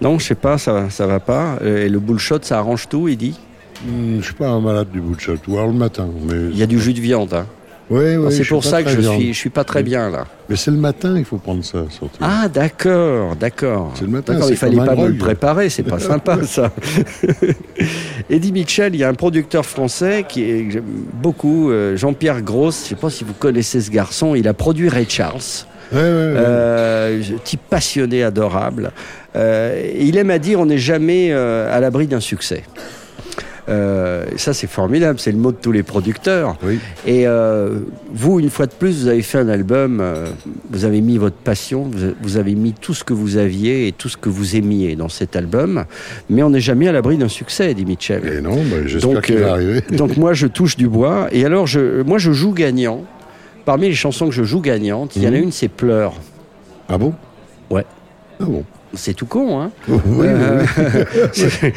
[0.00, 1.58] Non, je sais pas, ça, ça va pas.
[1.62, 3.38] Euh, Et le bullshot, ça arrange tout, il dit?
[3.86, 6.08] Hmm, je suis pas un malade du bullshot, ou alors le matin.
[6.28, 6.50] Mais...
[6.50, 7.32] Il y a du jus de viande.
[7.34, 7.46] Hein.
[7.88, 9.20] Oui, oui, c'est pour ça que je viande.
[9.20, 10.24] suis, je suis pas très bien là.
[10.48, 12.18] Mais c'est le matin, il faut prendre ça, surtout.
[12.20, 13.92] Ah d'accord, d'accord.
[13.94, 16.72] C'est le matin, il fallait pas me le préparer, c'est pas sympa ça.
[18.28, 20.84] Eddie Mitchell, il y a un producteur français qui est que j'aime
[21.22, 22.82] beaucoup, euh, Jean-Pierre Gross.
[22.82, 24.34] Je sais pas si vous connaissez ce garçon.
[24.34, 25.40] Il a produit Ray Charles.
[25.92, 26.34] Ouais, ouais, ouais.
[26.36, 28.90] Euh, type passionné, adorable.
[29.36, 32.64] Euh, il aime à dire on n'est jamais euh, à l'abri d'un succès.
[33.68, 36.56] Euh, ça, c'est formidable, c'est le mot de tous les producteurs.
[36.62, 36.78] Oui.
[37.06, 37.80] Et euh,
[38.12, 40.26] vous, une fois de plus, vous avez fait un album, euh,
[40.70, 41.90] vous avez mis votre passion,
[42.22, 45.08] vous, avez mis tout ce que vous aviez et tout ce que vous aimiez dans
[45.08, 45.84] cet album.
[46.30, 48.24] Mais on n'est jamais à l'abri d'un succès, dit Mitchell.
[48.26, 49.80] Et non, bah, j'espère qu'il va euh, arriver.
[49.90, 51.26] Donc moi, je touche du bois.
[51.32, 53.02] Et alors, je, moi, je joue gagnant.
[53.64, 55.42] Parmi les chansons que je joue gagnantes, il y en a Mhm.
[55.44, 56.14] une, c'est Pleurs.
[56.88, 57.14] Ah bon?
[57.68, 57.84] Ouais.
[58.40, 58.62] Ah bon
[58.96, 60.64] C'est tout con, hein Oui, oui, Euh,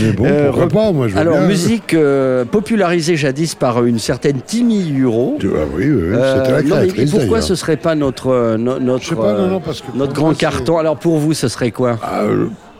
[0.00, 1.46] Mais bon, Euh, pourquoi pas Moi, je Alors, bien.
[1.48, 5.38] musique euh, popularisée jadis par une certaine Timmy Huro.
[5.42, 9.02] Ah oui, oui, c'était la non, mais créatrice, pourquoi ce serait pas notre no- notre
[9.04, 10.78] Je sais pas, non, non, parce que notre grand moi, carton?
[10.78, 11.98] Alors pour vous, ce serait quoi?
[12.02, 12.22] Ah,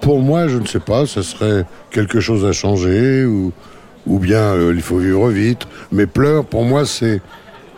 [0.00, 3.52] Pour moi, je ne sais pas, ce serait quelque chose à changer ou,
[4.06, 5.62] ou bien euh, il faut vivre vite.
[5.92, 7.20] Mais Pleurs, pour moi, c'est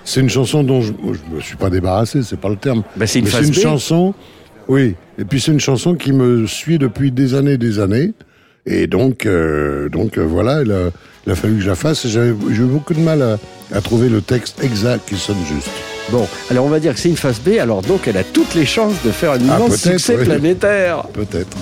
[0.04, 2.82] c'est une chanson dont je ne me suis pas débarrassé, c'est pas le terme.
[2.96, 4.14] Ben, c'est une Mais une chanson,
[4.68, 4.94] oui.
[5.18, 8.12] Et puis c'est une chanson qui me suit depuis des années et des années.
[8.66, 10.90] Et donc, euh, donc euh, voilà, il a,
[11.26, 12.04] il a fallu que je la fasse.
[12.04, 13.38] et J'avais j'ai eu beaucoup de mal à,
[13.74, 15.70] à trouver le texte exact qui sonne juste.
[16.10, 18.54] Bon, alors on va dire que c'est une phase B, alors donc elle a toutes
[18.54, 20.24] les chances de faire un Ah, immense succès oui.
[20.24, 21.02] planétaire.
[21.12, 21.56] Peut-être.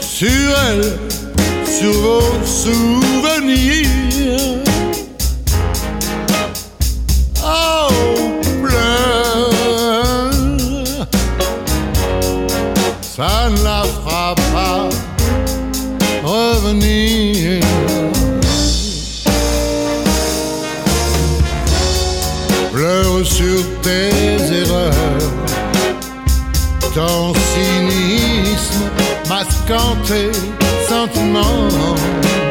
[0.00, 0.28] sur
[0.70, 0.84] elle,
[1.82, 3.91] sur vos souvenirs.
[29.32, 30.36] Masquant tes
[30.88, 32.41] sentiments.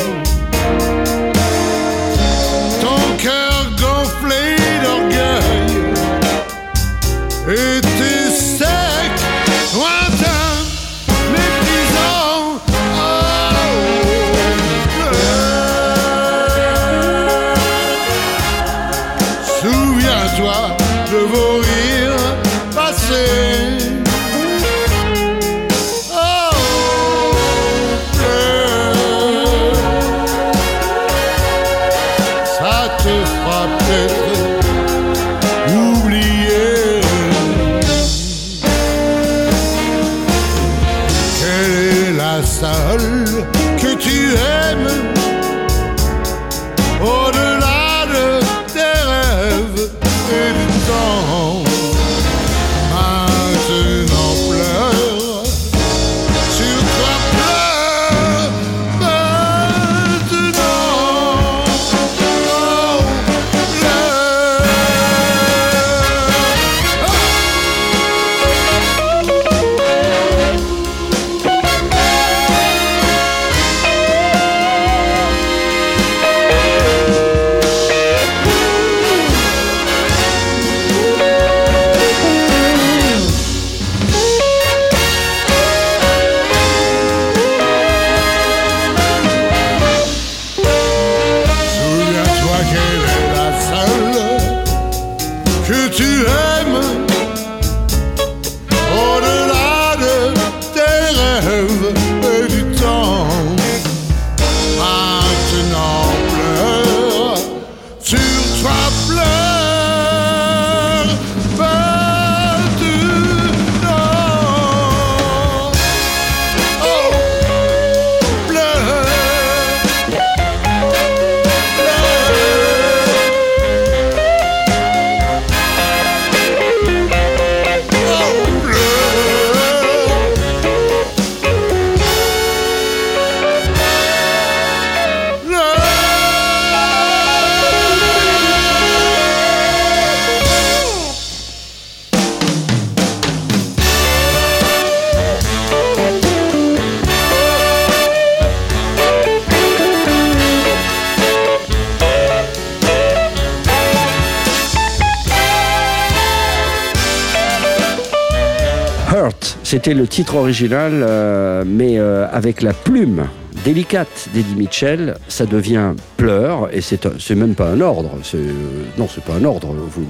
[159.84, 163.24] C'était le titre original, euh, mais euh, avec la plume
[163.66, 168.12] délicate d'Eddie Mitchell, ça devient pleur, et c'est même pas un ordre.
[168.36, 168.52] euh,
[169.00, 169.74] Non, c'est pas un ordre.
[169.74, 170.06] Vous ne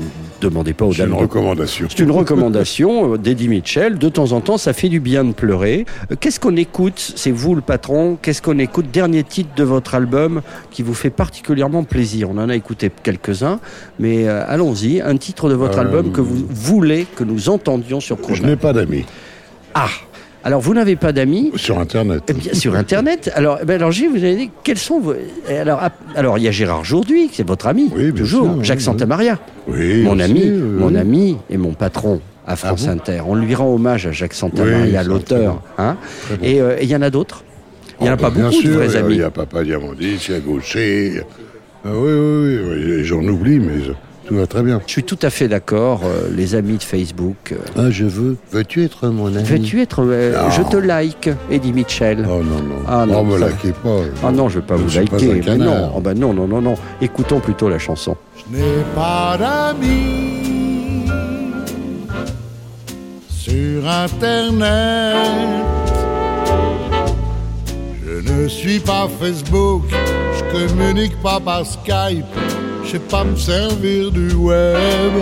[0.49, 1.87] demandez pas aux C'est une dames recommandation.
[1.89, 3.97] C'est une recommandation d'Eddie Mitchell.
[3.97, 5.85] De temps en temps, ça fait du bien de pleurer.
[6.19, 7.13] Qu'est-ce qu'on écoute?
[7.15, 8.17] C'est vous le patron.
[8.21, 8.87] Qu'est-ce qu'on écoute?
[8.91, 12.29] Dernier titre de votre album qui vous fait particulièrement plaisir.
[12.29, 13.61] On en a écouté quelques-uns,
[13.99, 14.99] mais euh, allons-y.
[14.99, 18.45] Un titre de votre Euh, album que vous voulez que nous entendions sur Je Chrono.
[18.47, 19.05] n'ai pas d'amis
[19.73, 19.89] Ah
[20.43, 22.23] alors vous n'avez pas d'amis sur Internet.
[22.27, 23.31] eh bien, sur Internet.
[23.35, 25.13] Alors, eh ben, alors vous avez dit quels sont vos.
[25.47, 28.51] eh, Alors, ah, alors il y a Gérard Jourduy, c'est votre ami, Oui, toujours.
[28.55, 28.83] sûr, Jacques oui.
[28.83, 33.21] Santamaria, Oui, mon ami, mon ami et mon patron à France bon Inter.
[33.27, 35.61] On lui rend hommage à Jacques Santamaria, l'auteur.
[35.77, 35.95] Hein
[36.25, 36.43] Très bon.
[36.43, 37.43] et euh, et il y en a d'autres?
[37.99, 39.13] Il n'y en a Oh, pas beaucoup de vrais il y a- amis.
[39.13, 41.21] Il y a Papa Diamandis, il y a Gaucher.
[41.85, 43.93] Ah oui, oui, oui, oui, j'en oublie, mais euh,
[44.31, 44.79] tout va très bien.
[44.87, 46.01] Je suis tout à fait d'accord.
[46.05, 47.51] euh, les amis de Facebook.
[47.51, 48.37] euh, Ah, je veux.
[48.51, 49.43] Veux-tu être mon ami?
[49.43, 50.03] Veux-tu être.
[50.05, 50.49] euh, Non.
[50.51, 52.25] je te like, Eddie Mitchell.
[52.29, 52.75] Oh non, non.
[52.87, 53.97] Ah Oh, non, me ça- laquez pas.
[54.23, 55.31] Ah non, je vais pas Je vous suis pas liker.
[55.31, 55.67] un mais canard.
[55.81, 55.91] non.
[55.97, 56.75] Oh, bah non, non, non, non.
[57.01, 58.15] Écoutons plutôt la chanson.
[58.37, 61.09] Je n'ai pas d'amis
[63.29, 65.17] sur Internet.
[68.05, 72.25] Je ne suis pas Facebook, je communique pas par Skype,
[72.91, 75.13] sais pas me servir du web.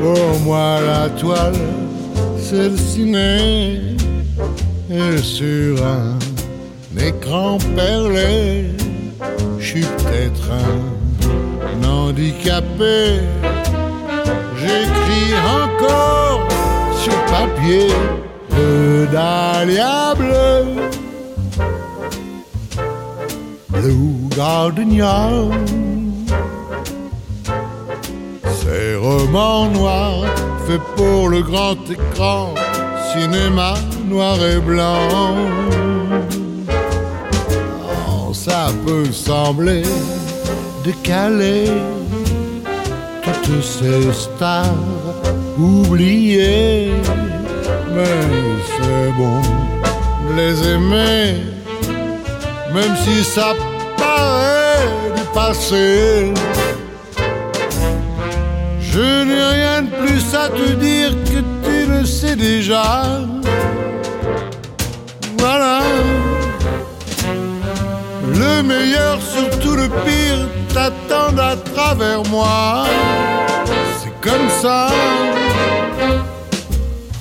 [0.00, 1.54] Pour moi, la toile,
[2.36, 3.96] c'est le ciné,
[4.90, 6.18] et sur un
[6.98, 8.64] écran perlé.
[9.60, 13.20] Je suis peut-être un handicapé.
[14.60, 16.48] J'écris encore
[17.00, 17.92] sur papier
[18.50, 20.04] le dahlia.
[23.84, 25.28] Blue Gardenia.
[28.60, 30.24] Ces romans noirs
[30.66, 32.54] faits pour le grand écran,
[33.12, 33.74] cinéma
[34.06, 35.36] noir et blanc.
[38.08, 39.82] Oh, ça peut sembler
[40.82, 41.66] décalé,
[43.22, 44.64] toutes ces stars
[45.58, 46.90] oubliées,
[47.94, 48.22] mais
[48.72, 49.42] c'est bon
[50.26, 51.36] de les aimer,
[52.72, 53.52] même si ça
[55.16, 56.32] du passé.
[58.80, 62.84] Je n'ai rien de plus à te dire que tu le sais déjà.
[65.38, 65.80] Voilà.
[68.26, 72.84] Le meilleur, surtout le pire, t'attendent à travers moi.
[73.98, 74.88] C'est comme ça.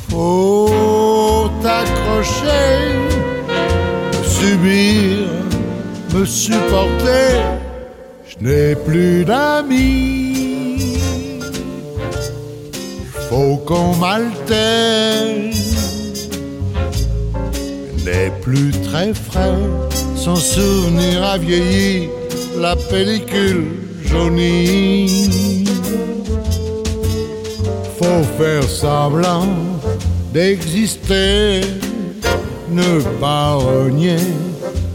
[0.10, 2.72] Faut t'accrocher,
[4.24, 5.23] subir,
[6.26, 7.42] supporter.
[8.28, 10.98] Je n'ai plus d'amis.
[13.30, 15.52] Faut qu'on m'altère
[18.06, 19.58] n'est plus très frais.
[20.16, 22.10] Son souvenir a vieilli,
[22.58, 23.66] la pellicule
[24.06, 25.66] jaunie.
[27.98, 29.48] Faut faire semblant
[30.34, 31.62] d'exister,
[32.70, 34.18] ne pas renier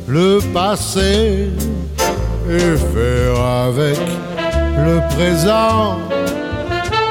[0.09, 1.51] le passé
[2.49, 3.99] et faire avec
[4.79, 5.99] le présent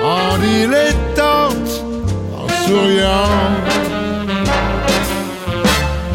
[0.04, 1.84] en dilettante,
[2.36, 3.38] en souriant.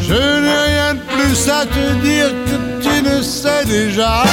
[0.00, 4.24] Je n'ai rien de plus à te dire que tu ne sais déjà.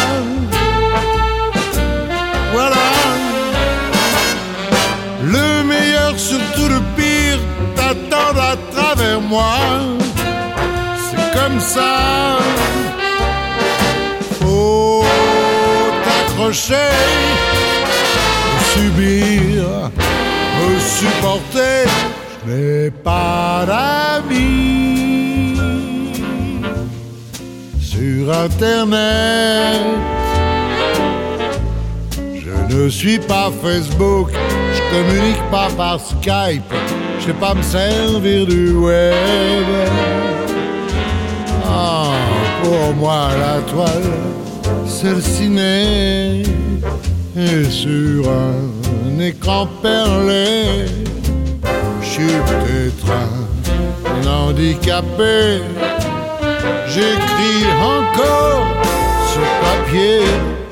[2.52, 2.76] Voilà.
[5.22, 7.40] Le meilleur, surtout le pire,
[7.76, 9.99] t'attendent à travers moi.
[11.58, 12.38] Ça.
[14.40, 15.04] Faut
[16.04, 16.92] t'accrocher,
[18.74, 19.92] subir,
[20.58, 21.86] me supporter.
[22.46, 25.58] Je n'ai pas d'amis
[27.82, 29.82] sur Internet.
[32.72, 34.30] Je ne suis pas Facebook,
[34.74, 36.64] je communique pas par Skype,
[37.20, 39.66] je sais pas me servir du web.
[42.64, 44.12] Pour moi la toile,
[44.86, 46.44] c'est le ciné,
[47.36, 50.86] et sur un écran perlé,
[52.02, 55.62] je suis peut-être un handicapé.
[56.88, 58.68] J'écris encore
[59.32, 60.22] sur papier,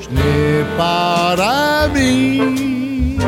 [0.00, 3.18] je n'ai pas d'amis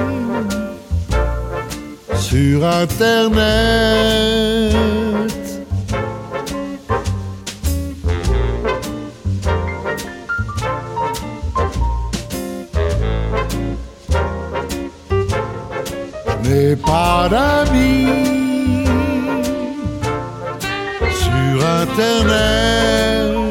[2.19, 4.21] sur Internet.
[16.71, 18.07] Je n'ai pas d'amis
[21.11, 23.50] sur Internet.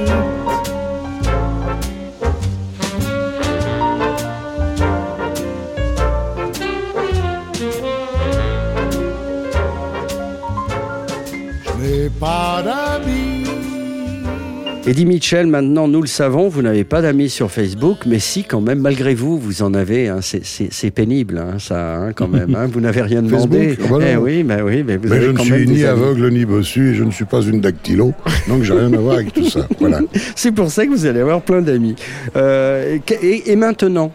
[14.90, 18.60] Eddie Mitchell, maintenant, nous le savons, vous n'avez pas d'amis sur Facebook, mais si, quand
[18.60, 20.08] même, malgré vous, vous en avez.
[20.08, 20.18] hein.
[20.22, 22.56] C'est- pénible, hein, ça, hein, quand même.
[22.56, 22.66] hein.
[22.72, 23.76] Vous n'avez rien demandé.
[23.76, 25.52] Facebook Ah bah eh oui, mais oui, mais vous Mais avez je ne quand suis
[25.52, 25.84] même ni amis.
[25.86, 28.14] aveugle ni bossu et je ne suis pas une dactylo,
[28.48, 29.68] donc j'ai rien à voir avec tout ça.
[29.80, 30.00] Voilà.
[30.36, 31.94] C'est pour ça que vous allez avoir plein d'amis.
[32.36, 34.12] Euh, et, maintenant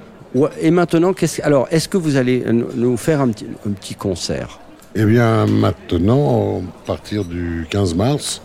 [0.60, 3.94] Et maintenant, qu'est-ce alors, est-ce que vous allez nous- nous faire un petit, un petit
[3.94, 4.58] concert?
[4.96, 8.42] Eh bien, maintenant, à partir du 15 mars,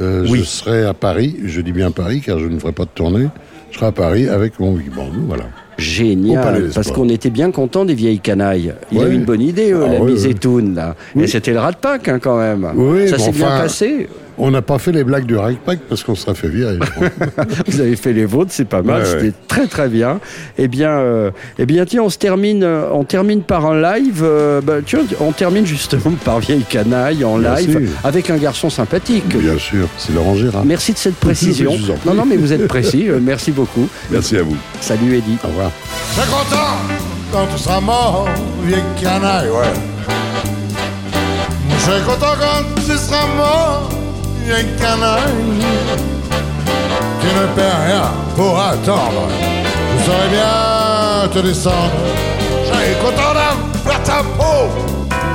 [0.00, 0.40] euh, Oui.
[0.40, 1.36] je serai à Paris.
[1.44, 3.28] Je dis bien Paris, car je ne ferai pas de tournée.
[3.70, 5.08] Je serai à Paris avec mon big band.
[5.26, 5.44] Voilà.
[5.76, 8.74] Génial, parce qu'on était bien contents des vieilles canailles.
[8.92, 10.94] Il a eu une bonne idée, euh, Ah la ouais, Misétoune, là.
[11.20, 12.68] Et c'était le rat de Pâques, hein, quand même.
[12.76, 14.08] Oui, Ça s'est bien passé.
[14.38, 16.78] On n'a pas fait les blagues du Pack parce qu'on serait fait virer.
[17.68, 19.32] Vous avez fait les vôtres, c'est pas mal, Ouais, c'était ouais.
[19.46, 20.18] très très bien.
[20.58, 24.22] Eh bien, euh, eh bien, tiens, on se termine, euh, on termine par un live.
[24.24, 27.88] euh, bah, tu vois, on termine justement par vieille canaille en Bien live sûr.
[28.02, 29.28] avec un garçon sympathique.
[29.36, 30.64] Bien sûr, c'est Laurent Gérard.
[30.64, 31.72] Merci de cette précision.
[31.76, 32.08] Je vous en prie.
[32.08, 33.08] Non, non, mais vous êtes précis.
[33.08, 33.88] euh, merci beaucoup.
[34.10, 34.56] Merci à vous.
[34.80, 35.38] Salut, Eddie.
[35.44, 35.70] Au revoir.
[36.10, 36.66] Je serai content
[37.32, 38.28] quand tu seras mort,
[38.64, 39.72] vieille canaille, ouais.
[41.86, 43.90] Je content quand tu seras mort,
[44.44, 45.22] vieille canaille.
[47.20, 49.28] Qui ne paie rien pour attendre.
[49.98, 51.92] Je saurais bien te descendre.
[52.64, 54.68] Je serai content d'avoir ta peau,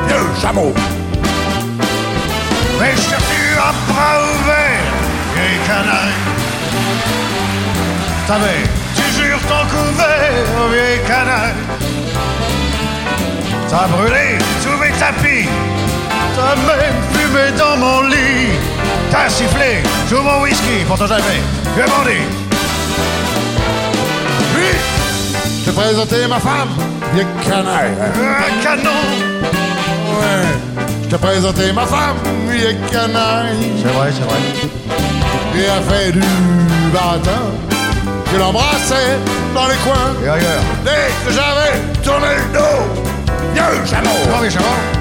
[0.07, 0.73] vieux chameau.
[2.79, 4.95] Mais cherche-tu à bras ouverts,
[5.35, 6.17] vieille canaille.
[8.27, 8.63] T'avais,
[8.95, 11.55] tu jures ton couvert, vieille canaille.
[13.69, 15.47] T'as brûlé tous mes tapis,
[16.39, 18.51] t'as même fumé dans mon lit.
[19.11, 21.41] T'as sifflé tout mon whisky pour ton jamais,
[21.75, 22.27] vieux bandit.
[24.53, 24.77] Puis,
[25.59, 26.69] je t'ai présenté ma femme,
[27.13, 27.93] vieille canaille.
[27.99, 29.01] Un canon,
[30.19, 30.47] ouais.
[31.03, 32.17] Je t'ai présenté ma femme,
[32.47, 33.57] vieille canaille.
[33.81, 34.39] C'est vrai, c'est vrai.
[35.57, 36.21] Et a fait du
[36.93, 37.41] baratin.
[38.31, 39.17] Je l'embrassais
[39.55, 40.13] dans les coins.
[40.23, 40.61] Et ailleurs.
[40.85, 43.01] Dès que j'avais tourné le dos.
[43.53, 44.09] Vieux chameau.
[44.29, 44.98] Non, mais chameau.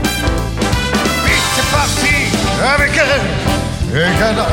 [2.65, 3.97] Avec elle.
[3.97, 4.45] Et canaille.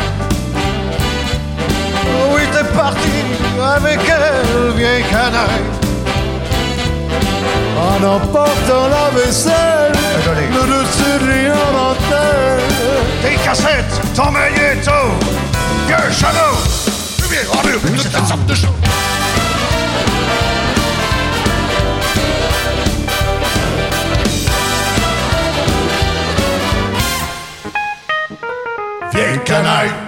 [2.34, 3.24] Oui, t'es parti
[3.60, 5.66] avec elle, vieille canaille.
[7.78, 9.92] En emportant la vaisselle,
[10.52, 12.60] le dessus de l'oriental.
[13.22, 14.92] Tes cassettes, ton magnéto,
[15.88, 16.56] vieux chameau.
[17.30, 18.54] Viens, rendu, toute cette sorte de.
[29.48, 30.05] Vieille